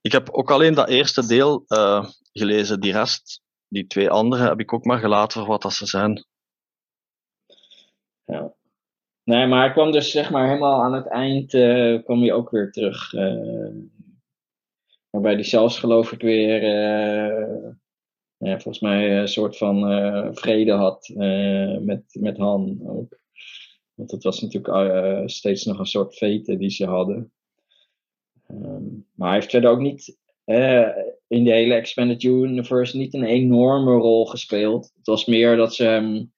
[0.00, 1.64] Ik heb ook alleen dat eerste deel
[2.32, 3.41] gelezen, die rest
[3.72, 6.24] die twee andere heb ik ook maar gelaten voor wat dat ze zijn.
[8.24, 8.54] Ja.
[9.24, 12.50] Nee, maar ik kwam dus zeg maar helemaal aan het eind, uh, kwam je ook
[12.50, 13.12] weer terug.
[13.12, 13.70] Uh,
[15.10, 17.70] waarbij die zelfs geloof ik weer, uh,
[18.36, 19.80] ja, volgens mij een soort van
[20.34, 21.10] vrede had
[21.80, 23.20] met, met Han ook.
[23.94, 27.32] Want het was natuurlijk steeds nog een soort vete die ze hadden.
[28.50, 30.18] Um, maar hij heeft verder ook niet
[31.32, 34.92] in de hele Expanded Universe niet een enorme rol gespeeld.
[34.96, 36.32] Het was meer dat ze hem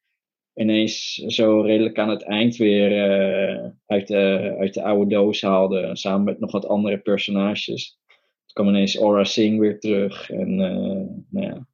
[0.54, 5.96] ineens zo redelijk aan het eind weer uh, uit, de, uit de oude doos haalden.
[5.96, 7.98] Samen met nog wat andere personages.
[8.42, 10.30] Het kwam ineens Aura Singh weer terug.
[10.30, 11.66] En uh, nou ja,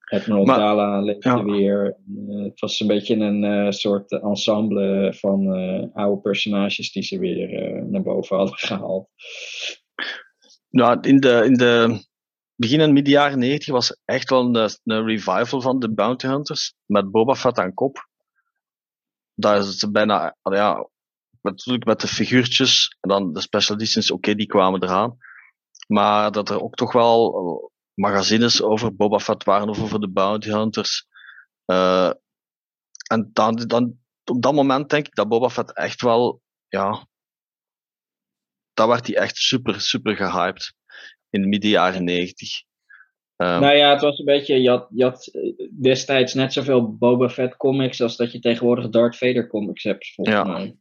[0.00, 1.44] Admiral Dala leefde ja.
[1.44, 1.96] weer.
[2.16, 5.46] Uh, het was een beetje een soort ensemble van
[5.92, 9.08] oude personages die ze weer naar boven hadden gehaald.
[10.70, 12.08] Nou, in de, in de
[12.60, 16.74] begin en midden jaren 90 was echt wel een, een revival van de Bounty Hunters
[16.86, 18.08] met Boba Fett aan kop.
[19.34, 20.88] Daar is het bijna, ja,
[21.42, 25.16] natuurlijk met de figuurtjes en dan de special editions, oké, die kwamen eraan.
[25.86, 30.48] Maar dat er ook toch wel magazines over Boba Fett waren of over de Bounty
[30.48, 31.06] Hunters.
[31.66, 32.10] Uh,
[33.10, 37.06] en dan, dan, op dat moment denk ik dat Boba Fett echt wel, ja,
[38.72, 40.78] daar werd hij echt super, super gehyped.
[41.30, 42.62] In de midden jaren negentig.
[43.36, 45.30] Um, nou ja, het was een beetje, je had, je had
[45.80, 50.36] destijds net zoveel Boba Fett comics als dat je tegenwoordig Darth Vader comics hebt, volgens
[50.36, 50.44] ja.
[50.44, 50.76] mij.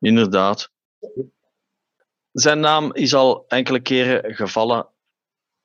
[0.00, 0.72] Inderdaad.
[2.32, 4.88] Zijn naam is al enkele keren gevallen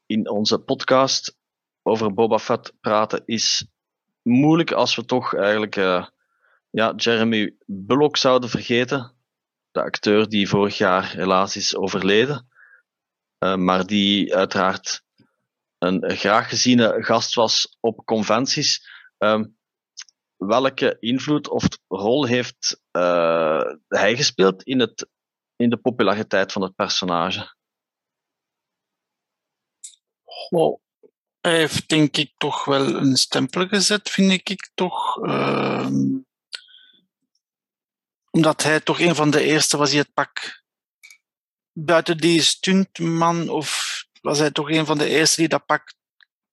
[0.05, 1.37] in onze podcast
[1.81, 3.23] over Boba Fett praten.
[3.25, 3.67] Is
[4.21, 6.07] moeilijk als we toch eigenlijk uh,
[6.69, 9.15] ja, Jeremy Bullock zouden vergeten.
[9.71, 12.47] De acteur die vorig jaar helaas is overleden.
[13.39, 15.03] Uh, maar die uiteraard
[15.77, 18.89] een graag geziene gast was op conventies.
[19.17, 19.57] Um,
[20.35, 25.07] welke invloed of rol heeft uh, hij gespeeld in, het,
[25.55, 27.55] in de populariteit van het personage?
[30.49, 30.79] Wow.
[31.41, 35.17] Hij heeft denk ik toch wel een stempel gezet, vind ik toch.
[35.17, 35.87] Uh,
[38.31, 40.63] omdat hij toch een van de eerste was die het pak.
[41.73, 45.93] Buiten die stuntman, of was hij toch een van de eerste die dat pak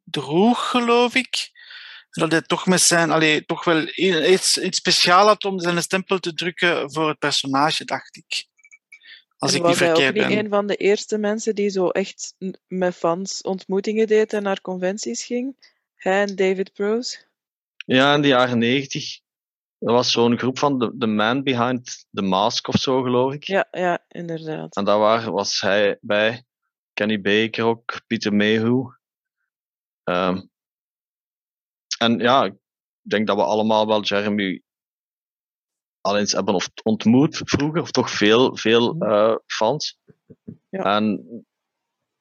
[0.02, 1.50] droeg, geloof ik
[2.10, 6.18] dat hij toch met zijn, allee, toch wel iets, iets speciaals had om zijn stempel
[6.18, 8.46] te drukken voor het personage, dacht ik.
[9.38, 10.04] Als ik niet verkeerd ben.
[10.04, 12.34] Was hij ook niet een van de eerste mensen die zo echt
[12.68, 15.56] met fans ontmoetingen deed en naar conventies ging?
[15.94, 17.18] Hij en David Prose?
[17.86, 19.20] Ja, in de jaren negentig.
[19.78, 23.44] Dat was zo'n groep van the, the Man Behind the Mask of zo, geloof ik.
[23.44, 24.76] Ja, ja inderdaad.
[24.76, 26.42] En daar was hij bij.
[26.92, 28.90] Kenny Baker ook, Peter Mayhew.
[30.04, 30.50] Um,
[31.98, 32.54] en ja, ik
[33.00, 34.62] denk dat we allemaal wel Jeremy
[36.00, 39.98] al eens hebben ontmoet vroeger, of toch veel, veel uh, fans.
[40.68, 40.96] Ja.
[40.96, 41.26] En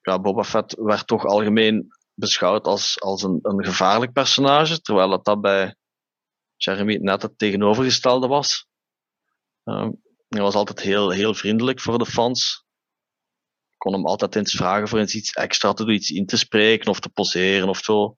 [0.02, 5.26] ja, Boba Fett werd toch algemeen beschouwd als, als een, een gevaarlijk personage, terwijl dat,
[5.26, 5.76] dat bij
[6.58, 8.68] Jeremy net het tegenovergestelde was.
[9.64, 9.90] Uh,
[10.28, 12.66] hij was altijd heel, heel vriendelijk voor de fans.
[13.78, 16.90] kon hem altijd eens vragen voor eens iets extra te doen, iets in te spreken
[16.90, 18.18] of te poseren of zo.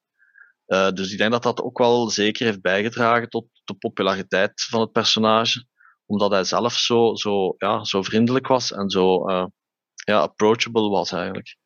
[0.67, 4.81] Uh, dus ik denk dat dat ook wel zeker heeft bijgedragen tot de populariteit van
[4.81, 5.67] het personage.
[6.05, 9.45] Omdat hij zelf zo, zo, ja, zo vriendelijk was en zo uh,
[9.93, 11.57] ja, approachable was eigenlijk.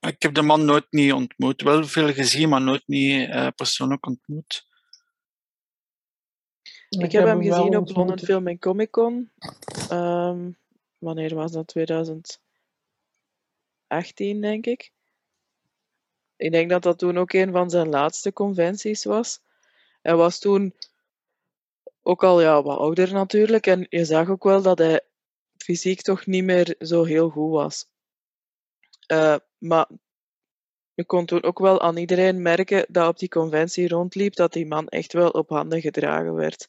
[0.00, 1.62] Ik heb de man nooit niet ontmoet.
[1.62, 4.66] Wel veel gezien, maar nooit niet uh, persoonlijk ontmoet.
[6.92, 9.30] Ik, ik heb, hem gezien op London Film en Comic Con.
[9.90, 10.56] Um,
[10.98, 11.66] wanneer was dat?
[11.66, 12.40] 2018,
[14.40, 14.92] denk ik.
[16.36, 19.40] Ik denk dat dat toen ook een van zijn laatste conventies was.
[20.02, 20.74] Hij was toen
[22.02, 23.66] ook al ja, wat ouder natuurlijk.
[23.66, 25.00] En je zag ook wel dat hij
[25.56, 27.86] fysiek toch niet meer zo heel goed was.
[29.12, 29.86] Uh, maar
[30.94, 34.66] je kon toen ook wel aan iedereen merken dat op die conventie rondliep dat die
[34.66, 36.68] man echt wel op handen gedragen werd.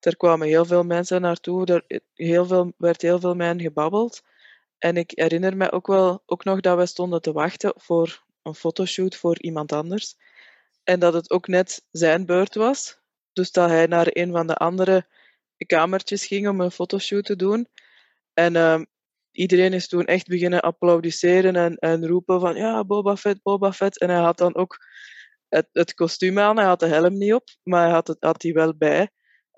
[0.00, 4.22] Er kwamen heel veel mensen naartoe, er heel veel, werd heel veel met gebabbeld.
[4.78, 8.54] En ik herinner me ook wel ook nog dat we stonden te wachten voor een
[8.54, 10.16] fotoshoot voor iemand anders.
[10.84, 12.98] En dat het ook net zijn beurt was.
[13.32, 15.06] Dus dat hij naar een van de andere
[15.66, 17.68] kamertjes ging om een fotoshoot te doen.
[18.34, 18.80] En uh,
[19.30, 23.98] iedereen is toen echt beginnen applaudisseren en, en roepen van ja, Boba Fett, Boba Fett.
[23.98, 24.86] En hij had dan ook
[25.48, 28.40] het, het kostuum aan, hij had de helm niet op, maar hij had, het, had
[28.40, 29.10] die wel bij.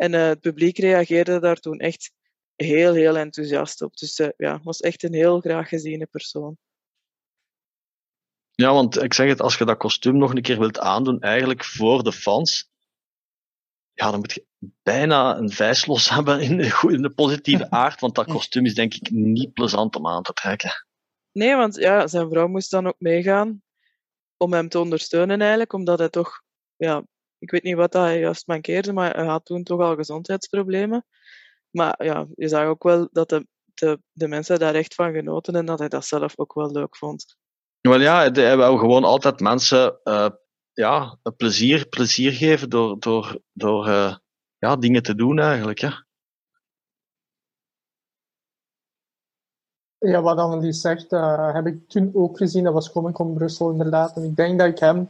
[0.02, 2.12] En uh, het publiek reageerde daar toen echt
[2.54, 3.96] heel, heel enthousiast op.
[3.96, 6.56] Dus uh, ja, was echt een heel graag geziene persoon.
[8.50, 11.64] Ja, want ik zeg het, als je dat kostuum nog een keer wilt aandoen, eigenlijk
[11.64, 12.70] voor de fans,
[13.92, 14.46] ja, dan moet je
[14.82, 18.94] bijna een vijslos hebben in de, in de positieve aard, want dat kostuum is denk
[18.94, 20.86] ik niet plezant om aan te trekken.
[21.32, 23.62] Nee, want ja, zijn vrouw moest dan ook meegaan
[24.36, 26.42] om hem te ondersteunen eigenlijk, omdat hij toch,
[26.76, 27.04] ja,
[27.42, 31.06] ik weet niet wat hij juist mankeerde, maar hij had toen toch al gezondheidsproblemen.
[31.70, 35.54] Maar ja, je zag ook wel dat de, de, de mensen daar echt van genoten
[35.54, 37.36] en dat hij dat zelf ook wel leuk vond.
[37.80, 40.28] Wel ja, hij wil gewoon altijd mensen uh,
[40.72, 44.16] ja, plezier, plezier geven door, door, door uh,
[44.58, 45.78] ja, dingen te doen eigenlijk.
[45.78, 46.06] Ja.
[50.04, 52.64] Ja, wat Annelies zegt, uh, heb ik toen ook gezien.
[52.64, 54.16] Dat was Comic Con Brussel inderdaad.
[54.16, 55.08] En ik denk dat ik hem een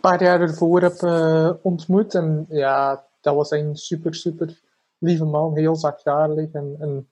[0.00, 2.14] paar jaar ervoor heb uh, ontmoet.
[2.14, 4.60] En ja, dat was een super, super
[4.98, 5.56] lieve man.
[5.56, 7.08] Heel zachtaardig en, en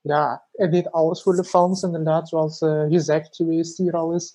[0.00, 4.34] ja, hij deed alles voor de fans, inderdaad, zoals uh, gezegd geweest hier al is.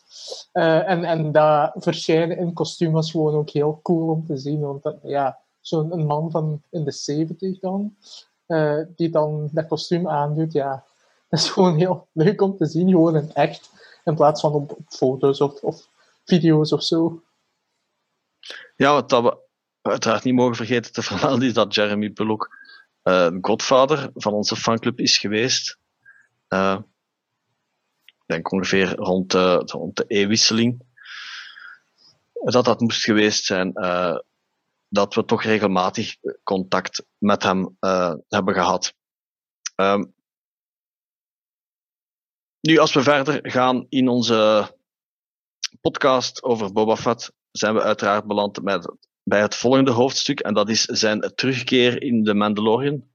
[0.51, 4.59] En, en dat verschijnen in kostuum was gewoon ook heel cool om te zien.
[4.59, 7.95] Want dat, ja, zo'n man van in de 70 dan,
[8.95, 10.83] die dan dat kostuum aandoet, ja,
[11.29, 13.69] dat is gewoon heel leuk om te zien, gewoon in echt,
[14.03, 15.87] in plaats van op, foto's of, of
[16.25, 17.23] video's of zo.
[18.75, 19.37] Ja, wat dat we
[19.81, 22.55] uiteraard niet mogen vergeten te vermelden is dat Jeremy Bullock
[23.03, 25.77] uh, godvader van onze fanclub is geweest.
[26.49, 26.79] Uh,
[28.05, 30.81] ik denk ongeveer rond de, rond de e-wisseling.
[32.33, 33.71] Dat dat moest geweest zijn.
[33.73, 34.17] Uh,
[34.89, 37.77] dat we toch regelmatig contact met hem
[38.27, 38.93] hebben gehad.
[39.75, 40.13] Um,
[42.67, 44.71] nu, als we verder gaan in onze
[45.81, 50.39] podcast over Boba Fett, zijn we uiteraard beland met, bij het volgende hoofdstuk.
[50.39, 53.07] En dat is zijn terugkeer in de Mandalorian.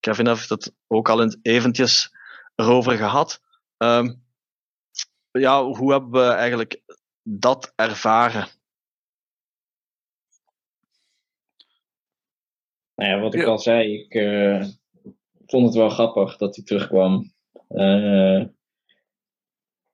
[0.00, 2.14] Kevin heeft het ook al eventjes
[2.54, 3.40] erover gehad.
[3.76, 4.24] Um,
[5.30, 6.82] ja, hoe hebben we eigenlijk
[7.22, 8.48] dat ervaren?
[12.94, 14.64] Nou ja, wat ik al zei, ik uh,
[15.46, 17.32] vond het wel grappig dat hij terugkwam.
[17.68, 18.44] Uh,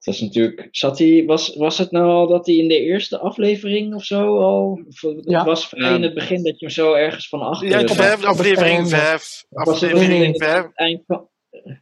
[0.09, 0.68] het was natuurlijk.
[0.71, 4.38] Zat hij, was, was het nou al dat hij in de eerste aflevering of zo
[4.40, 4.81] al.
[5.25, 7.68] Het was vrij in het begin dat je hem zo ergens van achter.
[7.68, 9.44] Ja, vijf, aflevering 5.
[9.53, 10.66] Aflevering 5.
[10.75, 11.29] Eind van,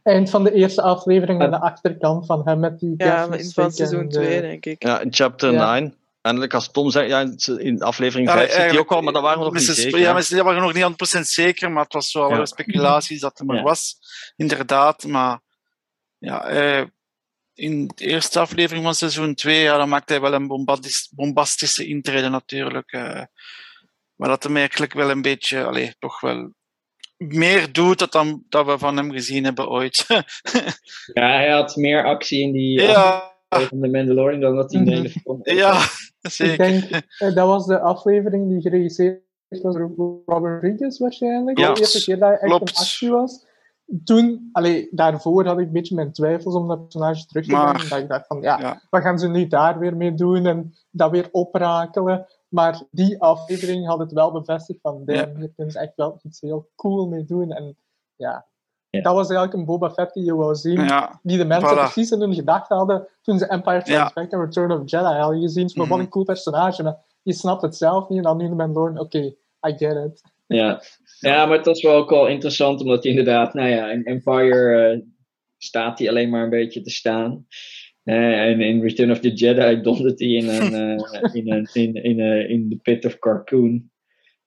[0.03, 2.93] eind van de eerste aflevering aan de achterkant van hem met die.
[2.97, 4.83] Ja, in van seizoen 2, denk ik.
[4.83, 5.95] Ja, in chapter 9.
[6.21, 9.39] En als Tom zei, ja, in aflevering 5 zit hij ook al, maar dat waren
[9.39, 9.99] we nog niet zeker.
[9.99, 12.45] Ja, we waren nog niet 100% zeker, maar het was wel ja.
[12.45, 13.95] speculaties dat er maar was.
[14.35, 15.39] Inderdaad, maar
[16.17, 16.83] ja, eh,
[17.57, 20.65] in de eerste aflevering van seizoen 2, ja, dan maakt hij wel een
[21.15, 22.93] bombastische intrede natuurlijk.
[22.93, 23.21] Uh,
[24.15, 26.51] maar dat hem eigenlijk wel een beetje, allee, toch wel
[27.17, 30.05] meer doet dan dat we van hem gezien hebben ooit.
[31.13, 33.33] ja, hij had meer actie in die ja.
[33.49, 35.81] van de Mandalorian dan dat hij in de hele film Ja,
[36.19, 36.65] zeker.
[36.65, 39.93] Ik denk, uh, dat was de aflevering die geregisseerd was door
[40.25, 41.57] Robert Rodriguez waarschijnlijk.
[41.57, 42.69] Ja, de eerste keer dat hij echt klopt.
[42.69, 43.45] een actie was
[44.03, 47.89] toen, allee, daarvoor had ik een beetje mijn twijfels om dat personage terug te brengen.
[47.89, 50.73] Dat ik dacht van, ja, ja, wat gaan ze nu daar weer mee doen en
[50.91, 52.25] dat weer oprakelen.
[52.47, 55.37] Maar die aflevering had het wel bevestigd van, damn, Ja.
[55.37, 57.51] hier kunnen ze echt wel iets heel cool mee doen.
[57.51, 57.77] En
[58.15, 58.45] ja,
[58.89, 59.01] Ja.
[59.01, 60.81] dat was eigenlijk een Boba Fett die je wou zien.
[60.83, 61.79] Ja, Die de mensen Voilà.
[61.79, 64.11] precies in hun gedachten hadden toen ze Empire Strikes Ja.
[64.13, 65.69] Back en Return of Jedi hadden gezien.
[65.69, 65.89] Van, Mhm.
[65.91, 66.83] Wat een cool personage.
[66.83, 69.19] Maar je snapt het zelf niet en dan nu de Mandalorian, oké,
[69.67, 70.21] I get it.
[70.47, 70.81] Ja.
[71.19, 74.91] ja, maar het was wel ook wel interessant, omdat hij inderdaad, nou ja, in Empire
[74.91, 74.99] eh,
[75.57, 77.45] staat hij alleen maar een beetje te staan.
[78.03, 81.93] Eh, en in Return of the Jedi dondert hij in, een, eh, in, een, in,
[81.93, 83.89] in, in de pit of Carcoon.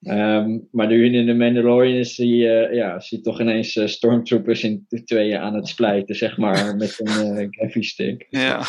[0.00, 2.28] Ehm, maar nu in de Mandalorian is hij,
[2.74, 7.36] ja, hij toch ineens stormtroopers in de tweeën aan het splijten, zeg maar, met een
[7.36, 8.26] uh, gaffy stick.
[8.30, 8.62] Ja.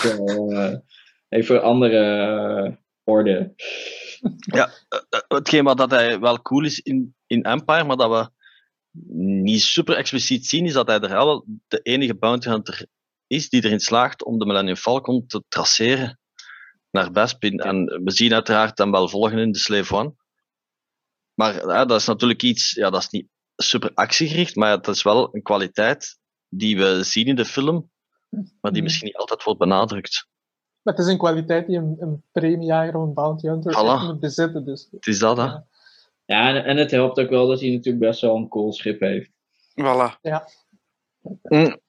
[1.30, 3.54] Even andere orde.
[4.38, 4.70] Ja,
[5.28, 8.30] hetgeen wat dat hij wel cool is in, in Empire, maar dat we
[9.44, 12.86] niet super expliciet zien, is dat hij er wel de enige bounty hunter
[13.28, 16.20] is die erin slaagt om de Millennium Falcon te traceren
[16.90, 17.60] naar Bespin.
[17.60, 20.14] En we zien uiteraard hem wel volgen in de Slave One.
[21.34, 25.04] Maar ja, dat is natuurlijk iets, ja, dat is niet super actiegericht, maar dat is
[25.04, 26.18] wel een kwaliteit
[26.50, 27.92] die we zien in de film,
[28.30, 28.84] maar die Mhm.
[28.84, 30.28] misschien niet altijd wordt benadrukt.
[30.82, 34.06] Maar het is een kwaliteit die een, een premiejager of een bounty hunter Voilà.
[34.06, 34.66] moet bezitten.
[34.66, 34.88] Dus.
[34.92, 35.44] Het is dat, hè?
[35.44, 35.66] Ja.
[36.26, 39.00] Ja, en, en het helpt ook wel dat hij natuurlijk best wel een cool schip
[39.00, 39.32] heeft.
[39.82, 40.20] Voilà.
[41.42, 41.80] Mm.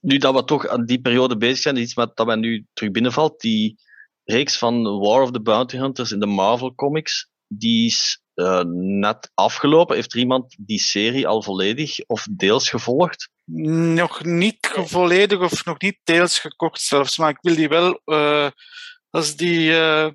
[0.00, 2.90] Nu dat we toch aan die periode bezig zijn, iets met, dat mij nu terug
[2.90, 3.78] binnenvalt, die
[4.24, 9.30] reeks van War of the Bounty Hunters in de Marvel Comics, die is eh, net
[9.34, 9.94] afgelopen.
[9.94, 13.30] Heeft er iemand die serie al volledig of deels gevolgd?
[13.94, 18.50] Nog niet volledig of nog niet deels gekocht zelfs, maar ik wil die wel, eh,
[19.10, 20.10] als die eh,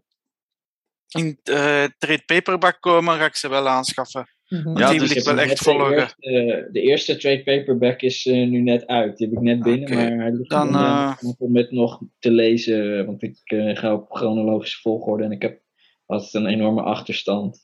[1.09, 4.29] in eh trade paperback komen, ga ik ze wel aanschaffen.
[4.49, 4.77] Mhm.
[4.77, 5.95] Ja, die dus wil ik wel net echt de volgen.
[5.95, 9.17] Eerste, de eerste trade paperback is eh, nu net uit.
[9.17, 11.99] Die heb ik net binnen, maar hij ligt Dan, nog, eh, nog om het nog
[12.19, 13.05] te lezen.
[13.05, 15.61] Want ik eh, ga op chronologische volgorde en ik heb
[16.05, 17.59] altijd een enorme achterstand.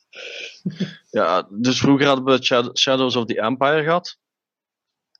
[1.10, 4.18] Ja, dus vroeger hadden we Shad- Shadows of the Empire gehad.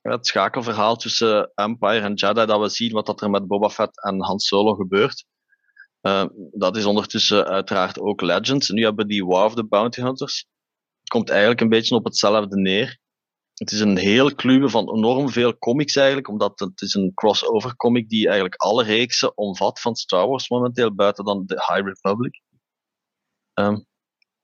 [0.01, 4.03] Het schakelverhaal tussen Empire en Jedi, dat we zien wat dat er met Boba Fett
[4.03, 5.25] en Han Solo gebeurt.
[6.07, 8.69] Eh, dat is ondertussen uiteraard ook Legends.
[8.69, 10.47] En nu hebben we die War of the Bounty Hunters.
[10.99, 12.99] Het komt eigenlijk een beetje op hetzelfde neer.
[13.53, 17.75] Het is een heel kluwe van enorm veel comics eigenlijk, omdat het is een crossover
[17.75, 22.41] comic die eigenlijk alle reeksen omvat van Star Wars momenteel, buiten dan de High Republic.
[23.53, 23.77] Ehm,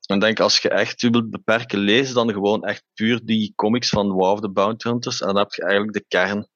[0.06, 3.88] en denk als je echt je wilt beperken, lees dan gewoon echt puur die comics
[3.88, 5.20] van of the Bounty Hunters.
[5.20, 6.48] En dan heb je eigenlijk de kern.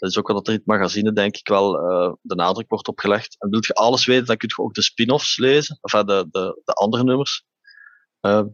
[0.00, 2.88] Dat is ook wat er in het magazine, denk ik, wel eh, de nadruk wordt
[2.88, 3.36] opgelegd.
[3.38, 6.26] En wil je alles weten, dan kun je ook de spin-offs lezen, of eh, de,
[6.30, 7.44] de, de andere nummers.
[8.20, 8.46] Ehm,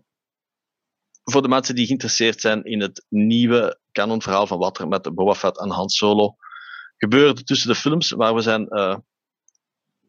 [1.22, 5.34] voor de mensen die geïnteresseerd zijn in het nieuwe canonverhaal van wat er met Boba
[5.34, 6.36] Fett en Han Solo
[6.97, 8.97] gebeurde tussen de films, waar we zijn eh,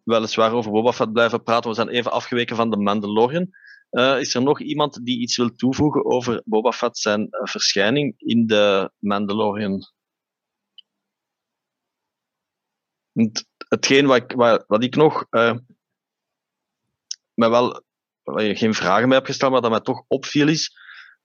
[0.03, 1.69] weliswaar over Boba Fett blijven praten.
[1.69, 3.49] We zijn even afgeweken van The Mandalorian.
[3.91, 8.47] Uh, is er nog iemand die iets wil toevoegen over Boba Fett zijn verschijning in
[8.47, 9.96] de Mandalorian?
[13.70, 15.55] Hetgeen wat ik, wat, wat ik nog uh,
[17.34, 17.84] me wel
[18.34, 20.78] geen vragen bij heb gesteld, maar dat mij toch opviel is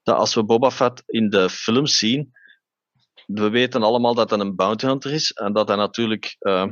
[0.02, 2.32] dat als we Boba Fett in de film zien,
[3.26, 6.70] we weten allemaal dat hij een bounty hunter is en dat hij natuurlijk uh,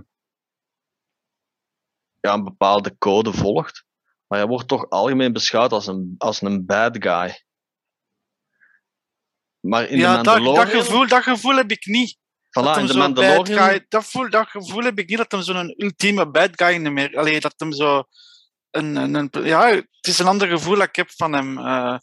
[2.21, 3.85] ja, een bepaalde code volgt.
[4.27, 7.45] Maar hij wordt toch algemeen beschouwd als een, als een bad guy.
[9.61, 10.55] Maar in ja, de Mandalorian...
[10.55, 12.19] dat, dat, gevoel, dat gevoel heb ik niet.
[12.51, 13.59] Voilà, de Mandalorian...
[13.59, 16.93] Guy, dat, voel, dat gevoel heb ik niet dat hem zo'n ultieme bad guy niet
[16.93, 17.19] meer...
[17.19, 18.05] Allee, dat hem zo...
[18.71, 21.59] Een, een, een, ja, het is een ander gevoel dat ik heb van hem.
[21.59, 21.99] Uh...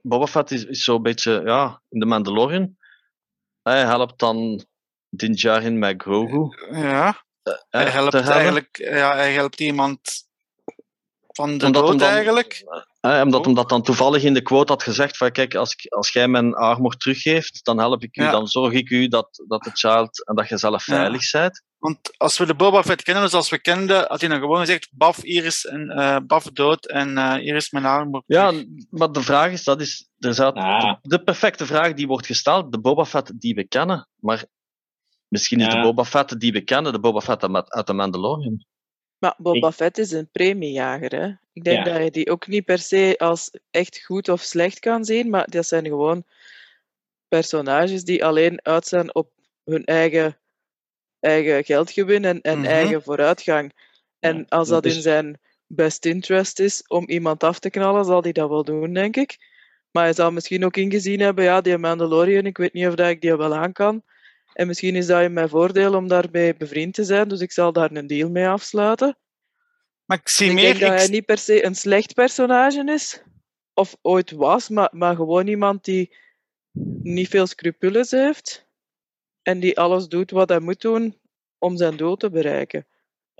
[0.00, 1.42] Boba Fett is, is zo'n beetje...
[1.44, 2.76] Ja, in de Mandalorian...
[3.62, 4.64] Hij helpt dan
[5.08, 6.56] Din Djarin met Grogu.
[6.70, 7.24] Ja.
[7.42, 8.76] Uh, hij helpt eigenlijk...
[8.76, 10.00] Ja, hij helpt iemand
[11.32, 12.64] van de omdat dood dan, eigenlijk.
[13.00, 16.12] Eh, omdat hem dat dan toevallig in de quote had gezegd van kijk, als, als
[16.12, 19.70] jij mijn armor teruggeeft, dan help ik u, dan zorg ik u dat, dat de
[19.72, 21.40] child en dat je zelf veilig ja.
[21.40, 21.62] bent.
[21.78, 24.88] Want als we de Boba Fett kennen, zoals we kenden, had hij dan gewoon gezegd,
[24.92, 28.52] baf, hier is, een, uh, baf dood en uh, hier is mijn armor Ja,
[28.90, 32.72] maar de vraag is, dat is er zat, de, de, perfecte vraag die wordt gesteld,
[32.72, 34.44] de Boba Fett die we kennen, maar
[35.28, 38.64] misschien is de Boba Fett die we kennen, de Boba Fett uit de Mandalorian.
[39.22, 41.32] Maar Boba Fett is een premiejager, hè?
[41.52, 45.04] Ik denk dat je die ook niet per se als echt goed of slecht kan
[45.04, 46.24] zien, maar dat zijn gewoon
[47.28, 49.30] personages die alleen uitstaan op
[49.64, 50.38] hun eigen,
[51.20, 52.66] eigen geldgewin en, en mhm.
[52.66, 53.72] eigen vooruitgang.
[54.18, 58.32] En als dat in zijn best interest is om iemand af te knallen, zal hij
[58.32, 59.36] dat wel doen, denk ik.
[59.90, 63.08] Maar hij zal misschien ook ingezien hebben, ja, die Mandalorian, ik weet niet of dat
[63.08, 64.02] ik die wel aan kan.
[64.52, 67.72] En misschien is dat in mijn voordeel om daarmee bevriend te zijn, dus ik zal
[67.72, 69.18] daar een deal mee afsluiten.
[70.04, 70.64] Maar ik zie ik meer...
[70.64, 73.22] denk dat hij niet per se een slecht personage is,
[73.74, 76.16] of ooit was, maar, maar gewoon iemand die
[77.02, 78.66] niet veel scrupules heeft
[79.42, 81.20] en die alles doet wat hij moet doen
[81.58, 82.86] om zijn doel te bereiken.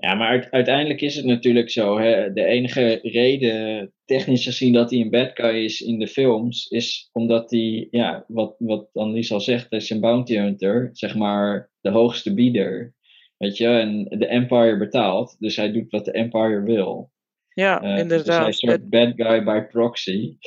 [0.03, 1.99] Ja, maar uiteindelijk is het natuurlijk zo.
[1.99, 2.33] Hè?
[2.33, 7.09] De enige reden, technisch gezien, dat hij een bad guy is in de films, is
[7.11, 11.71] omdat hij, ja, wat, wat Annelies al zegt, hij is een bounty hunter, zeg maar
[11.81, 12.93] de hoogste bieder.
[13.37, 17.11] Weet je, en de Empire betaalt, dus hij doet wat de Empire wil.
[17.53, 18.25] Ja, uh, inderdaad.
[18.25, 20.37] Dus hij is een soort bad guy by proxy.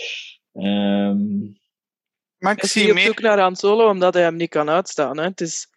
[0.52, 1.58] Um,
[2.38, 5.18] maar ik zie op zoek naar Han Solo omdat hij hem niet kan uitstaan.
[5.18, 5.24] Hè?
[5.24, 5.68] Het is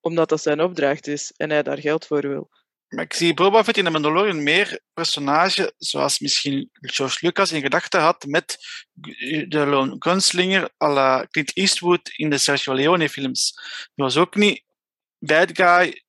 [0.00, 2.50] omdat dat zijn opdracht is en hij daar geld voor wil.
[2.90, 7.60] Maar ik zie Boba Fett in de Mandalorian meer personage zoals misschien George Lucas in
[7.60, 8.58] gedachten had met
[9.48, 13.52] de Lone Gunslinger à la Clint Eastwood in de Sergio Leone films.
[13.94, 14.62] Die was ook niet
[15.18, 16.02] bad guy,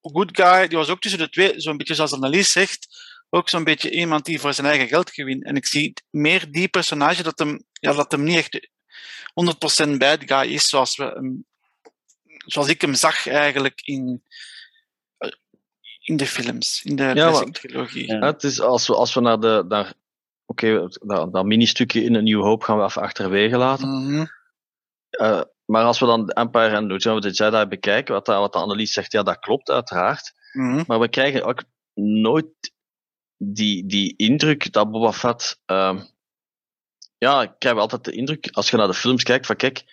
[0.00, 0.68] good guy.
[0.68, 2.88] Die was ook tussen de twee, zo'n beetje zoals Annelies zegt,
[3.30, 5.44] ook zo'n beetje iemand die voor zijn eigen geld gewint.
[5.44, 8.68] En ik zie meer die personage dat hem, ja, dat hem niet echt
[9.86, 11.40] 100% bad guy is zoals, we,
[12.46, 14.22] zoals ik hem zag eigenlijk in
[16.08, 18.06] in de films, in de ja, trilogie.
[18.06, 18.18] Ja.
[18.18, 19.64] Het is als we, als we naar de.
[19.68, 19.92] Naar,
[20.46, 23.88] Oké, okay, dat, dat mini-stukje in een New Hope gaan we even achterwege laten.
[23.88, 24.28] Mm -hmm.
[25.10, 28.58] uh, maar als we dan Empire en Return of the Jedi bekijken, wat, wat de
[28.58, 30.32] analyse zegt, ja, dat klopt uiteraard.
[30.52, 30.84] Mm -hmm.
[30.86, 31.62] Maar we krijgen ook
[31.94, 32.72] nooit
[33.36, 35.60] die, die indruk dat Boba Fett.
[35.66, 36.00] Uh,
[37.18, 39.84] ja, ik krijg altijd de indruk, als je naar de films kijkt, van kijk,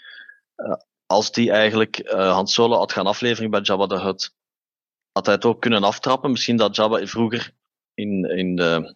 [0.57, 4.35] uh, als die eigenlijk uh, Han Solo had gaan afleveren bij Jabba the Hutt,
[5.15, 6.31] had hij het ook kunnen aftrappen.
[6.31, 7.53] Misschien dat Jabba vroeger
[7.93, 8.95] in, in de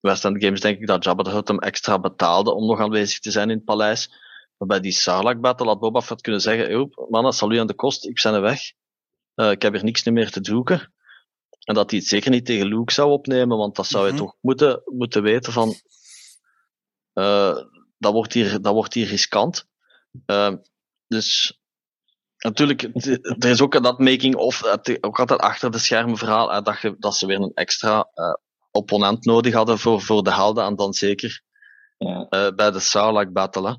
[0.00, 3.18] West End Games denk ik dat Jabba de Hutt hem extra betaalde om nog aanwezig
[3.18, 4.08] te zijn in het paleis.
[4.56, 8.06] Maar bij die Sarlacc battle had Boba Fett kunnen zeggen, mannen, salu aan de kost,
[8.06, 8.60] ik ben er weg.
[9.34, 10.92] Uh, ik heb hier niks meer te zoeken.
[11.64, 14.18] En dat hij het zeker niet tegen Luke zou opnemen, want dat zou mm -hmm.
[14.18, 15.74] je toch moeten, moeten weten van...
[17.14, 17.56] Uh,
[17.98, 19.66] dat, wordt hier, dat wordt hier riskant.
[20.26, 20.54] Uh,
[21.06, 21.59] dus
[22.40, 22.82] natuurlijk,
[23.38, 24.62] er is ook dat making-of,
[25.00, 28.34] ook altijd achter de schermen verhaal, dat, je, dat ze weer een extra uh,
[28.70, 31.42] opponent nodig hadden voor, voor de helden, en dan zeker
[31.98, 32.26] ja.
[32.30, 33.78] uh, bij de Sarlacc Battle.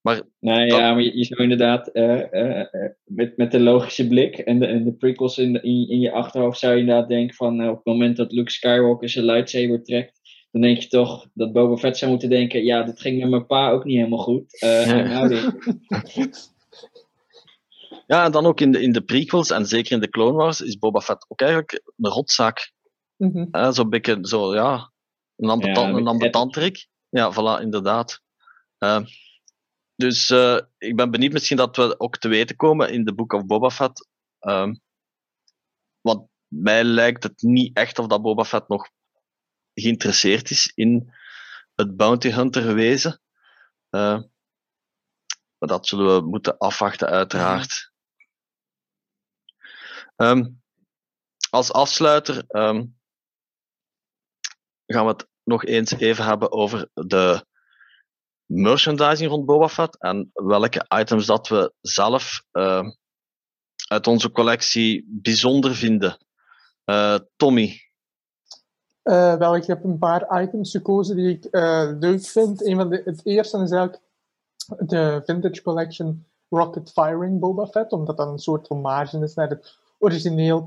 [0.00, 0.24] Maar, dat...
[0.40, 2.22] ja, maar je, je zou inderdaad uh,
[3.04, 6.58] met, met de logische blik en de, en de prikkels in, in, in je achterhoofd
[6.58, 10.60] zou je inderdaad denken van op het moment dat Luke Skywalker zijn lightsaber trekt, dan
[10.60, 13.70] denk je toch dat Boba Fett zou moeten denken, ja, dit ging met mijn pa
[13.70, 14.62] ook niet helemaal goed.
[14.64, 15.48] Uh,
[18.08, 20.60] Ja, en dan ook in de, in de prequels en zeker in de Clone Wars
[20.60, 22.72] is Boba Fett ook eigenlijk een rotzak.
[23.16, 23.72] Mm -hmm.
[23.72, 24.92] Zo'n beetje, zo, ja,
[25.36, 26.06] een ambetant, ja, een.
[27.08, 28.22] Ja, voilà, inderdaad.
[28.78, 29.00] Uh,
[29.94, 33.32] dus uh, ik ben benieuwd misschien dat we ook te weten komen in de Book
[33.32, 34.08] of Boba Fett.
[34.40, 34.72] Uh,
[36.00, 38.90] want mij lijkt het niet echt of dat Boba Fett nog
[39.74, 41.12] geïnteresseerd is in
[41.74, 43.20] het Bounty Hunter wezen.
[43.90, 44.20] Uh,
[45.58, 47.96] maar dat zullen we moeten afwachten, uiteraard.
[50.22, 50.62] Um,
[51.50, 52.96] als afsluiter um,
[54.86, 57.44] gaan we het nog eens even hebben over de
[58.44, 62.88] merchandising rond Boba Fett en welke items dat we zelf uh,
[63.88, 66.18] uit onze collectie bijzonder vinden.
[66.84, 67.80] Uh, Tommy.
[69.04, 71.48] Uh, wel, ik heb een paar items gekozen die ik
[72.00, 72.66] leuk vind.
[72.66, 74.02] Een van het eerste is eigenlijk
[74.78, 79.78] de Vintage Collection Rocket Firing Boba Fett, omdat dat een soort hommage is naar het
[79.98, 80.62] origineel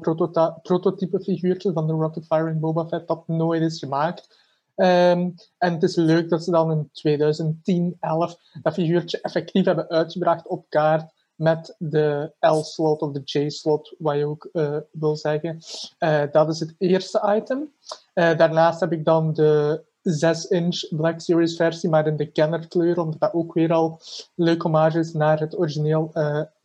[0.61, 4.39] prototype figuurtje van de Rocket Firing Boba Fett dat nooit is gemaakt.
[4.75, 9.89] Um, en het is leuk dat ze dan in 2010, 11 dat figuurtje effectief hebben
[9.89, 15.59] uitgebracht op kaart met de L-slot of de J-slot, wat je ook uh, wil zeggen.
[15.99, 17.73] Uh, dat is het eerste item.
[18.13, 23.19] Uh, daarnaast heb ik dan de 6-inch Black Series versie, maar in de kennerkleur, omdat
[23.19, 23.99] dat ook weer al
[24.35, 26.11] leuk hommage is naar het origineel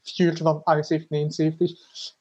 [0.08, 1.56] figuurtje van i779.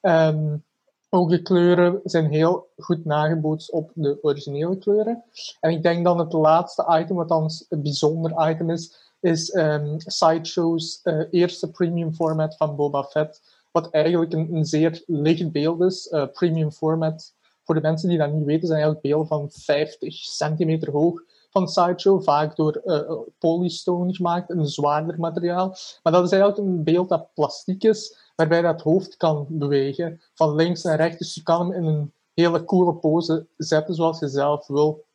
[0.01, 0.63] Um,
[1.09, 5.23] ook de kleuren zijn heel goed nagebootst op de originele kleuren.
[5.59, 9.95] En ik denk dan het laatste item, wat dan een bijzonder item is, is um,
[9.97, 13.41] Sideshow's uh, eerste premium format van Boba Fett.
[13.71, 16.11] Wat eigenlijk een, zeer licht beeld is.
[16.11, 17.33] Uh, premium format
[17.63, 21.21] voor de mensen die dat niet weten, zijn eigenlijk beelden van 50 centimeter hoog
[21.55, 25.75] van Sideshow, vaak door uh, polystone gemaakt, een zwaarder materiaal.
[26.03, 30.55] Maar dat is eigenlijk een beeld dat plastiek is, waarbij dat hoofd kan bewegen, van
[30.55, 31.17] links naar rechts.
[31.17, 35.05] Dus je kan hem in een hele coole pose zetten zoals je zelf wil,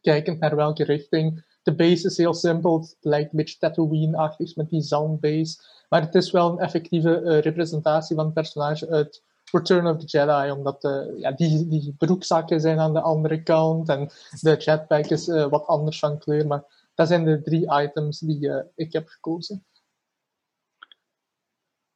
[0.00, 1.44] kijkend naar welke richting.
[1.62, 5.58] De base is heel simpel, het lijkt een beetje Tatooine-achtig met die zandbase,
[5.88, 10.06] maar het is wel een effectieve uh, representatie van het personage uit Return of the
[10.06, 15.06] Jedi, omdat de, ja, die, die broekzakken zijn aan de andere kant en de jetpack
[15.06, 16.46] is uh, wat anders van kleur.
[16.46, 19.64] Maar dat zijn de drie items die uh, ik heb gekozen.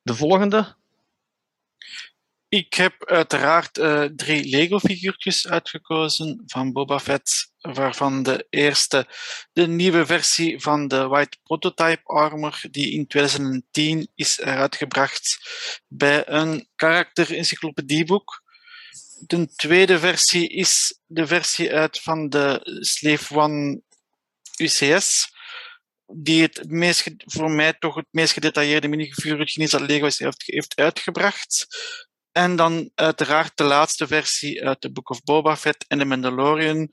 [0.02, 0.74] De volgende?
[2.48, 9.06] Ik heb uiteraard uh, drie Lego-figuurtjes uitgekozen van Boba Fett, waarvan de eerste
[9.52, 15.38] de nieuwe versie van de White Prototype Armor, die in 2010 is uitgebracht
[15.88, 18.42] bij een karakter-encyclopedieboek.
[19.26, 23.82] De tweede versie is de versie uit van de Slave One
[24.56, 25.32] UCS,
[26.06, 30.08] die het meest, voor mij toch het meest gedetailleerde minifiguurtje is dat Lego
[30.44, 31.66] heeft, uitgebracht.
[32.32, 36.88] En dan uiteraard de laatste versie uit de Book of Boba Fett en de Mandalorian.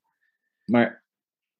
[0.64, 1.03] Maar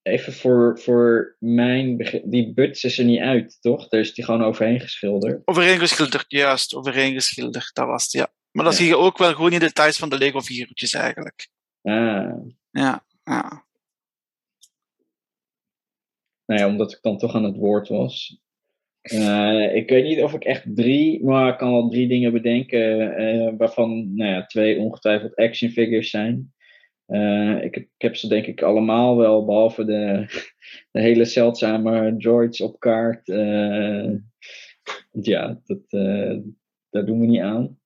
[0.05, 3.89] even voor, voor mijn begrip, die buts is er niet uit, toch?
[3.89, 5.43] Daar is die gewoon overheen geschilderd.
[5.45, 6.75] Overheen geschilderd, juist.
[6.75, 8.33] Overheen geschilderd, dat was het, ja.
[8.51, 8.79] Maar dan ja.
[8.79, 11.49] zie je ook wel gewoon in details van de Lego figuurtjes eigenlijk.
[11.83, 12.33] Ah.
[12.71, 13.65] Ja, ja.
[16.47, 18.39] Nou ja, omdat ik dan toch aan het woord was.
[19.13, 23.21] Uh, ik weet niet of ik echt drie, maar ik kan wel drie dingen bedenken,
[23.21, 26.54] uh, waarvan nou ja, twee ongetwijfeld action figures zijn.
[27.07, 30.27] Uh, ik, ik, heb ze denk ik allemaal wel, behalve de,
[30.93, 33.27] de hele zeldzame George op kaart.
[35.11, 35.91] ja, dat,
[36.91, 37.79] daar doen we niet aan.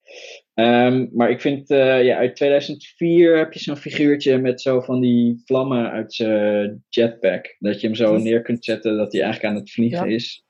[0.54, 5.42] Um, maar ik vind, ja, uit 2004 heb je zo'n figuurtje met zo van die
[5.44, 7.56] vlammen uit zijn jetpack.
[7.58, 10.14] Dat je hem zo neer kunt zetten dat hij eigenlijk aan het vliegen ja.
[10.14, 10.46] is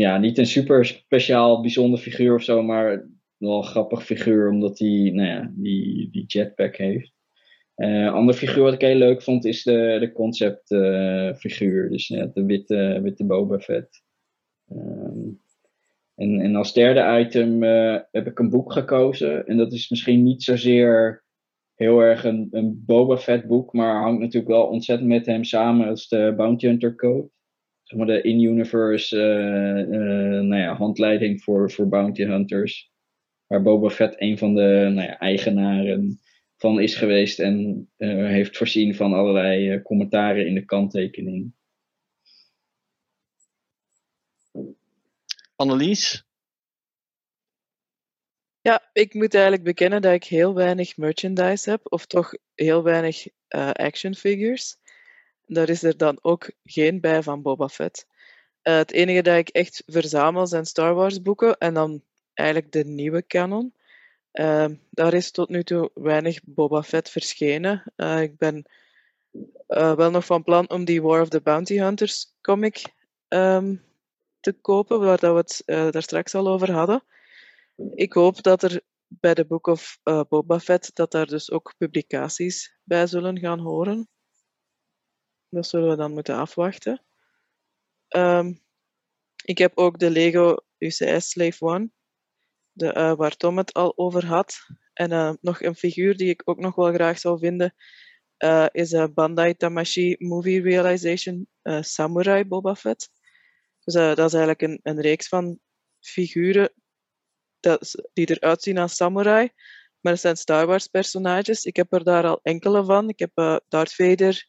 [0.00, 4.78] ja, niet een super speciaal bijzonder figuur of zo, maar wel een grappig figuur omdat
[4.78, 7.12] hij nou ja, die, die jetpack heeft.
[7.76, 11.90] Een uh, ander figuur wat ik heel leuk vond is de, de concept uh, figuur,
[11.90, 14.02] dus de witte, witte Boba Fett.
[14.72, 15.40] Um,
[16.14, 19.46] en, en als derde item uh, heb ik een boek gekozen.
[19.46, 21.24] En dat is misschien niet zozeer
[21.74, 25.88] heel erg een, een Boba Fett boek, maar hangt natuurlijk wel ontzettend met hem samen.
[25.88, 27.30] als de Bounty Hunter Code
[27.86, 29.16] zeg maar de in-universe
[29.88, 32.90] uh, nou ja, handleiding voor, voor bounty hunters.
[33.46, 36.20] Waar Boba Fett een van de nou ja, eigenaren
[36.56, 41.54] van is geweest en uh, heeft voorzien van allerlei commentaren in de kanttekening.
[45.56, 46.24] Annelies?
[48.60, 53.26] Ja, ik moet eigenlijk bekennen dat ik heel weinig merchandise heb, of toch heel weinig
[53.72, 54.76] action figures.
[55.44, 58.06] Daar is er dan ook geen bij van Boba Fett.
[58.62, 62.02] Uh, het enige dat ik echt verzamel zijn Star Wars boeken en dan
[62.34, 63.74] eigenlijk de nieuwe canon.
[64.40, 67.92] Uh, daar is tot nu toe weinig Boba Fett verschenen.
[67.96, 68.64] Uh, ik ben
[69.66, 72.94] wel nog van plan om die War of the Bounty Hunters comic
[73.28, 73.84] um,
[74.40, 77.04] te kopen, waar dat we het daar straks al over hadden.
[77.94, 82.78] Ik hoop dat er bij de Book of Boba Fett dat daar dus ook publicaties
[82.82, 84.08] bij zullen gaan horen.
[85.48, 87.04] Dat zullen we dan moeten afwachten.
[88.08, 88.60] Um,
[89.44, 91.90] ik heb ook de Lego UCS Slave One,
[92.76, 94.56] de, uh, waar Tom het al over had.
[94.92, 97.74] En uh, nog een figuur die ik ook nog wel graag zou vinden,
[98.44, 101.48] uh, is Bandai Tamashi Movie Realization
[101.80, 103.10] Samurai Boba Fett.
[103.84, 105.58] Dus dat is eigenlijk een, een reeks van
[106.00, 106.72] figuren
[107.60, 109.50] dat, die eruit zien als samurai.
[110.00, 111.64] Maar het zijn Star Wars personages.
[111.64, 113.08] Ik heb er daar al enkele van.
[113.08, 114.48] Ik heb Darth Vader,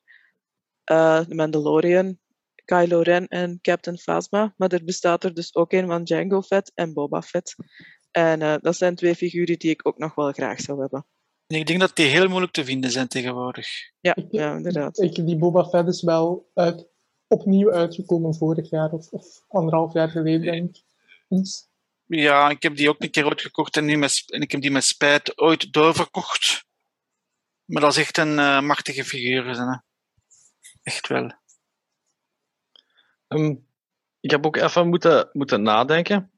[0.84, 2.20] The Mandalorian,
[2.66, 4.54] Kylo Ren en Captain Phasma.
[4.58, 7.56] Maar er bestaat er dus ook een van Jango Fett en Boba Fett.
[8.18, 11.06] En uh, dat zijn twee figuren die ik ook nog wel graag zou hebben.
[11.48, 13.68] Ik denk dat die heel moeilijk te vinden zijn tegenwoordig.
[14.00, 14.98] Ja, ja inderdaad.
[14.98, 16.88] Ik, die Boba Fett is wel uit,
[17.28, 20.76] opnieuw uitgekomen vorig jaar of, of anderhalf jaar geleden, denk
[21.30, 21.46] ik.
[22.06, 24.72] Ja, ik heb die ook een keer uitgekocht en, nu met, en ik heb die
[24.72, 26.66] met spijt ooit doorverkocht.
[27.66, 29.46] Maar dat is echt een uh, machtige figuur.
[29.46, 29.78] Hè?
[30.84, 31.32] Echt wel.
[33.28, 33.68] Um,
[34.20, 36.32] ik heb ook even moeten, moeten nadenken.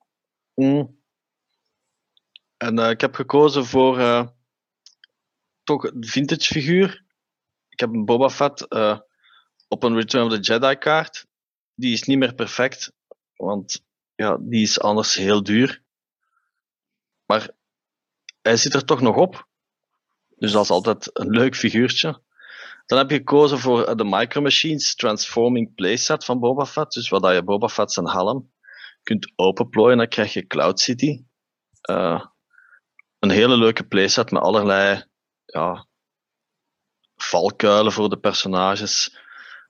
[0.54, 0.99] Mm.
[2.60, 4.28] En uh, ik heb gekozen voor uh,
[5.64, 7.04] toch een vintage figuur.
[7.70, 9.00] Ik heb een Boba Fett uh,
[9.68, 11.26] op een Return of the Jedi kaart.
[11.74, 12.94] Die is niet meer perfect,
[13.36, 13.84] want
[14.16, 15.84] ja, die is anders heel duur.
[17.26, 17.50] Maar
[18.42, 19.48] hij zit er toch nog op.
[20.36, 22.22] Dus dat is altijd een leuk figuurtje.
[22.86, 26.94] Dan heb je gekozen voor eh, de Micro Machines Transforming Playset van Boba Fett.
[26.94, 28.52] Dus waar je Boba Fett zijn helm
[29.04, 31.24] kunt openplooien, dan krijg je Cloud City.
[31.90, 32.26] Uh,
[33.20, 35.04] een hele leuke playset met allerlei
[35.46, 35.88] ja,
[37.16, 39.18] valkuilen voor de personages.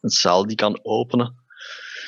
[0.01, 1.35] Een cel die kan openen.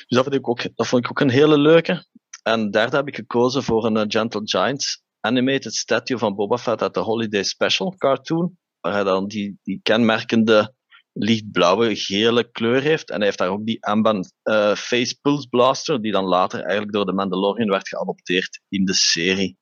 [0.07, 2.05] Dus dat, vind ik ook, dat vond ik ook een hele leuke.
[2.43, 6.81] En derde heb ik gekozen voor een uh, Gentle Giants animated statue van Boba Fett
[6.81, 8.57] uit de Holiday Special cartoon.
[8.79, 10.73] Waar hij dan die, die kenmerkende
[11.13, 13.09] lichtblauwe, gele kleur heeft.
[13.09, 16.91] En hij heeft daar ook die Amban uh, Face Pulse Blaster, die dan later eigenlijk
[16.91, 19.57] door de Mandalorian werd geadopteerd in de serie.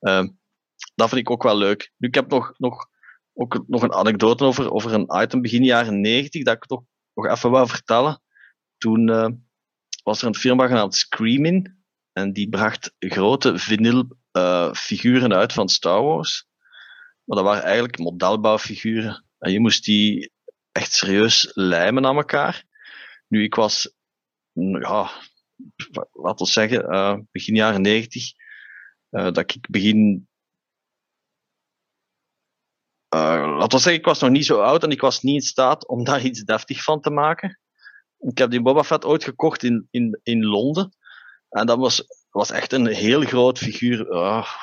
[0.00, 0.24] Uh,
[0.98, 1.92] dat vind ik ook wel leuk.
[1.96, 2.88] Nu, ik heb nog, nog,
[3.34, 6.82] ook nog een anekdote over, over een item begin jaren 90 dat ik toch
[7.14, 8.22] nog even wou vertellen.
[8.78, 9.28] Toen uh,
[10.02, 11.76] was er een firma genaamd Screaming
[12.12, 16.46] en die bracht grote vinyl uh, figuren uit van Star Wars.
[17.24, 19.24] Maar dat waren eigenlijk modelbouwfiguren.
[19.38, 20.32] En je moest die
[20.72, 22.64] echt serieus lijmen aan elkaar.
[23.28, 23.94] Nu, ik was,
[24.52, 25.10] ja,
[26.12, 28.32] laten we zeggen, uh, begin jaren negentig,
[29.10, 30.27] uh, dat ik begin.
[33.14, 35.40] Uh, laten we zeggen, ik was nog niet zo oud en ik was niet in
[35.40, 37.60] staat om daar iets deftig van te maken.
[38.18, 40.96] Ik heb die Boba Fett ooit gekocht in, in, in Londen.
[41.48, 44.06] En dat was, was echt een heel groot figuur.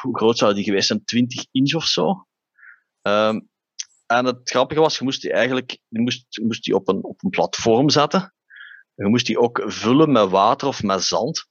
[0.02, 1.06] hoe groot zou die geweest zijn?
[1.06, 2.28] 20 inch of zo.
[3.02, 3.50] Um,
[4.06, 7.24] en het grappige was, je moest die eigenlijk je moest, moest die op, een, op
[7.24, 8.34] een platform zetten.
[8.96, 11.48] Je moest die ook vullen met water of met zand.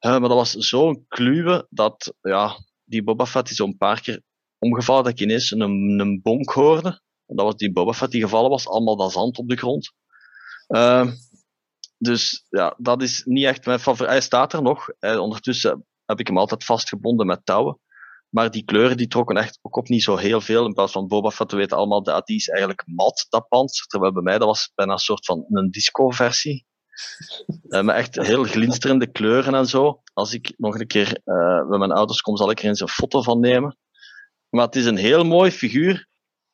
[0.00, 4.22] Uh, maar dat was zo'n kluwe dat ja, die Boba Fett is zo'n paar keer
[4.58, 5.60] omgevallen dat ik ineens een,
[6.00, 7.00] een bonk hoorde.
[7.26, 9.92] Dat was die Boba Fett die gevallen was, allemaal dat zand op de grond.
[10.68, 11.10] Uh,
[11.98, 14.12] dus ja, dat is niet echt mijn favoriet.
[14.12, 14.88] Hij staat er nog.
[15.00, 17.80] Ondertussen heb ik hem altijd vastgebonden met touwen.
[18.28, 20.66] Maar die kleuren die trokken echt ook op niet zo heel veel.
[20.66, 23.86] In plaats van Boba Fett, we weten allemaal, dat die is eigenlijk mat, dat panzer.
[23.86, 26.66] Terwijl bij mij, dat was bijna een soort van een disco-versie.
[27.68, 30.02] Uh, met echt heel glinsterende kleuren en zo.
[30.12, 32.88] Als ik nog een keer uh, met mijn ouders kom, zal ik er eens een
[32.88, 33.78] foto van nemen.
[34.56, 36.08] Maar het is een heel mooi figuur.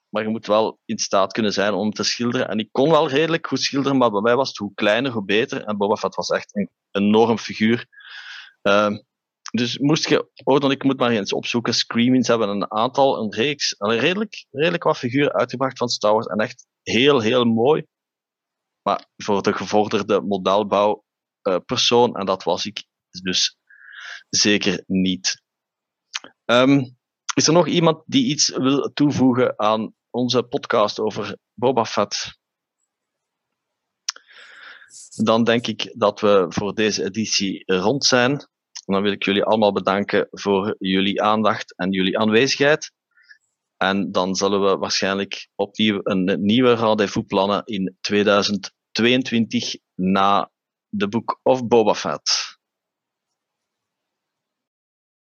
[0.09, 2.48] Maar je moet wel in staat kunnen zijn om te schilderen.
[2.48, 5.24] En ik kon wel redelijk goed schilderen, maar bij mij was het hoe kleiner, hoe
[5.24, 5.64] beter.
[5.64, 7.86] En Boba Fett was echt een enorm figuur.
[8.62, 8.96] Uh,
[9.53, 11.74] dus moest je, oh, dan ik moet maar eens opzoeken.
[11.74, 16.24] Screamings hebben een aantal, een reeks, een redelijk, redelijk wat figuren uitgebracht van Star.
[16.24, 17.84] En echt heel, heel mooi.
[18.82, 21.05] Maar voor de gevorderde modelbouw
[21.42, 22.84] uh, persoon, en dat was ik
[23.22, 23.57] dus
[24.28, 25.42] zeker niet.
[26.44, 27.00] Um,
[27.35, 32.41] is er nog iemand die iets wil toevoegen aan onze podcast over Boba Fett?
[35.14, 38.51] Dan denk ik dat we voor deze editie rond zijn
[38.85, 42.93] dan wil ik jullie allemaal bedanken voor jullie aandacht en jullie aanwezigheid.
[43.76, 50.51] En dan zullen we waarschijnlijk opnieuw een nieuwe rendezvous plannen in 2022 na
[50.97, 52.51] The Book of Boba Fett.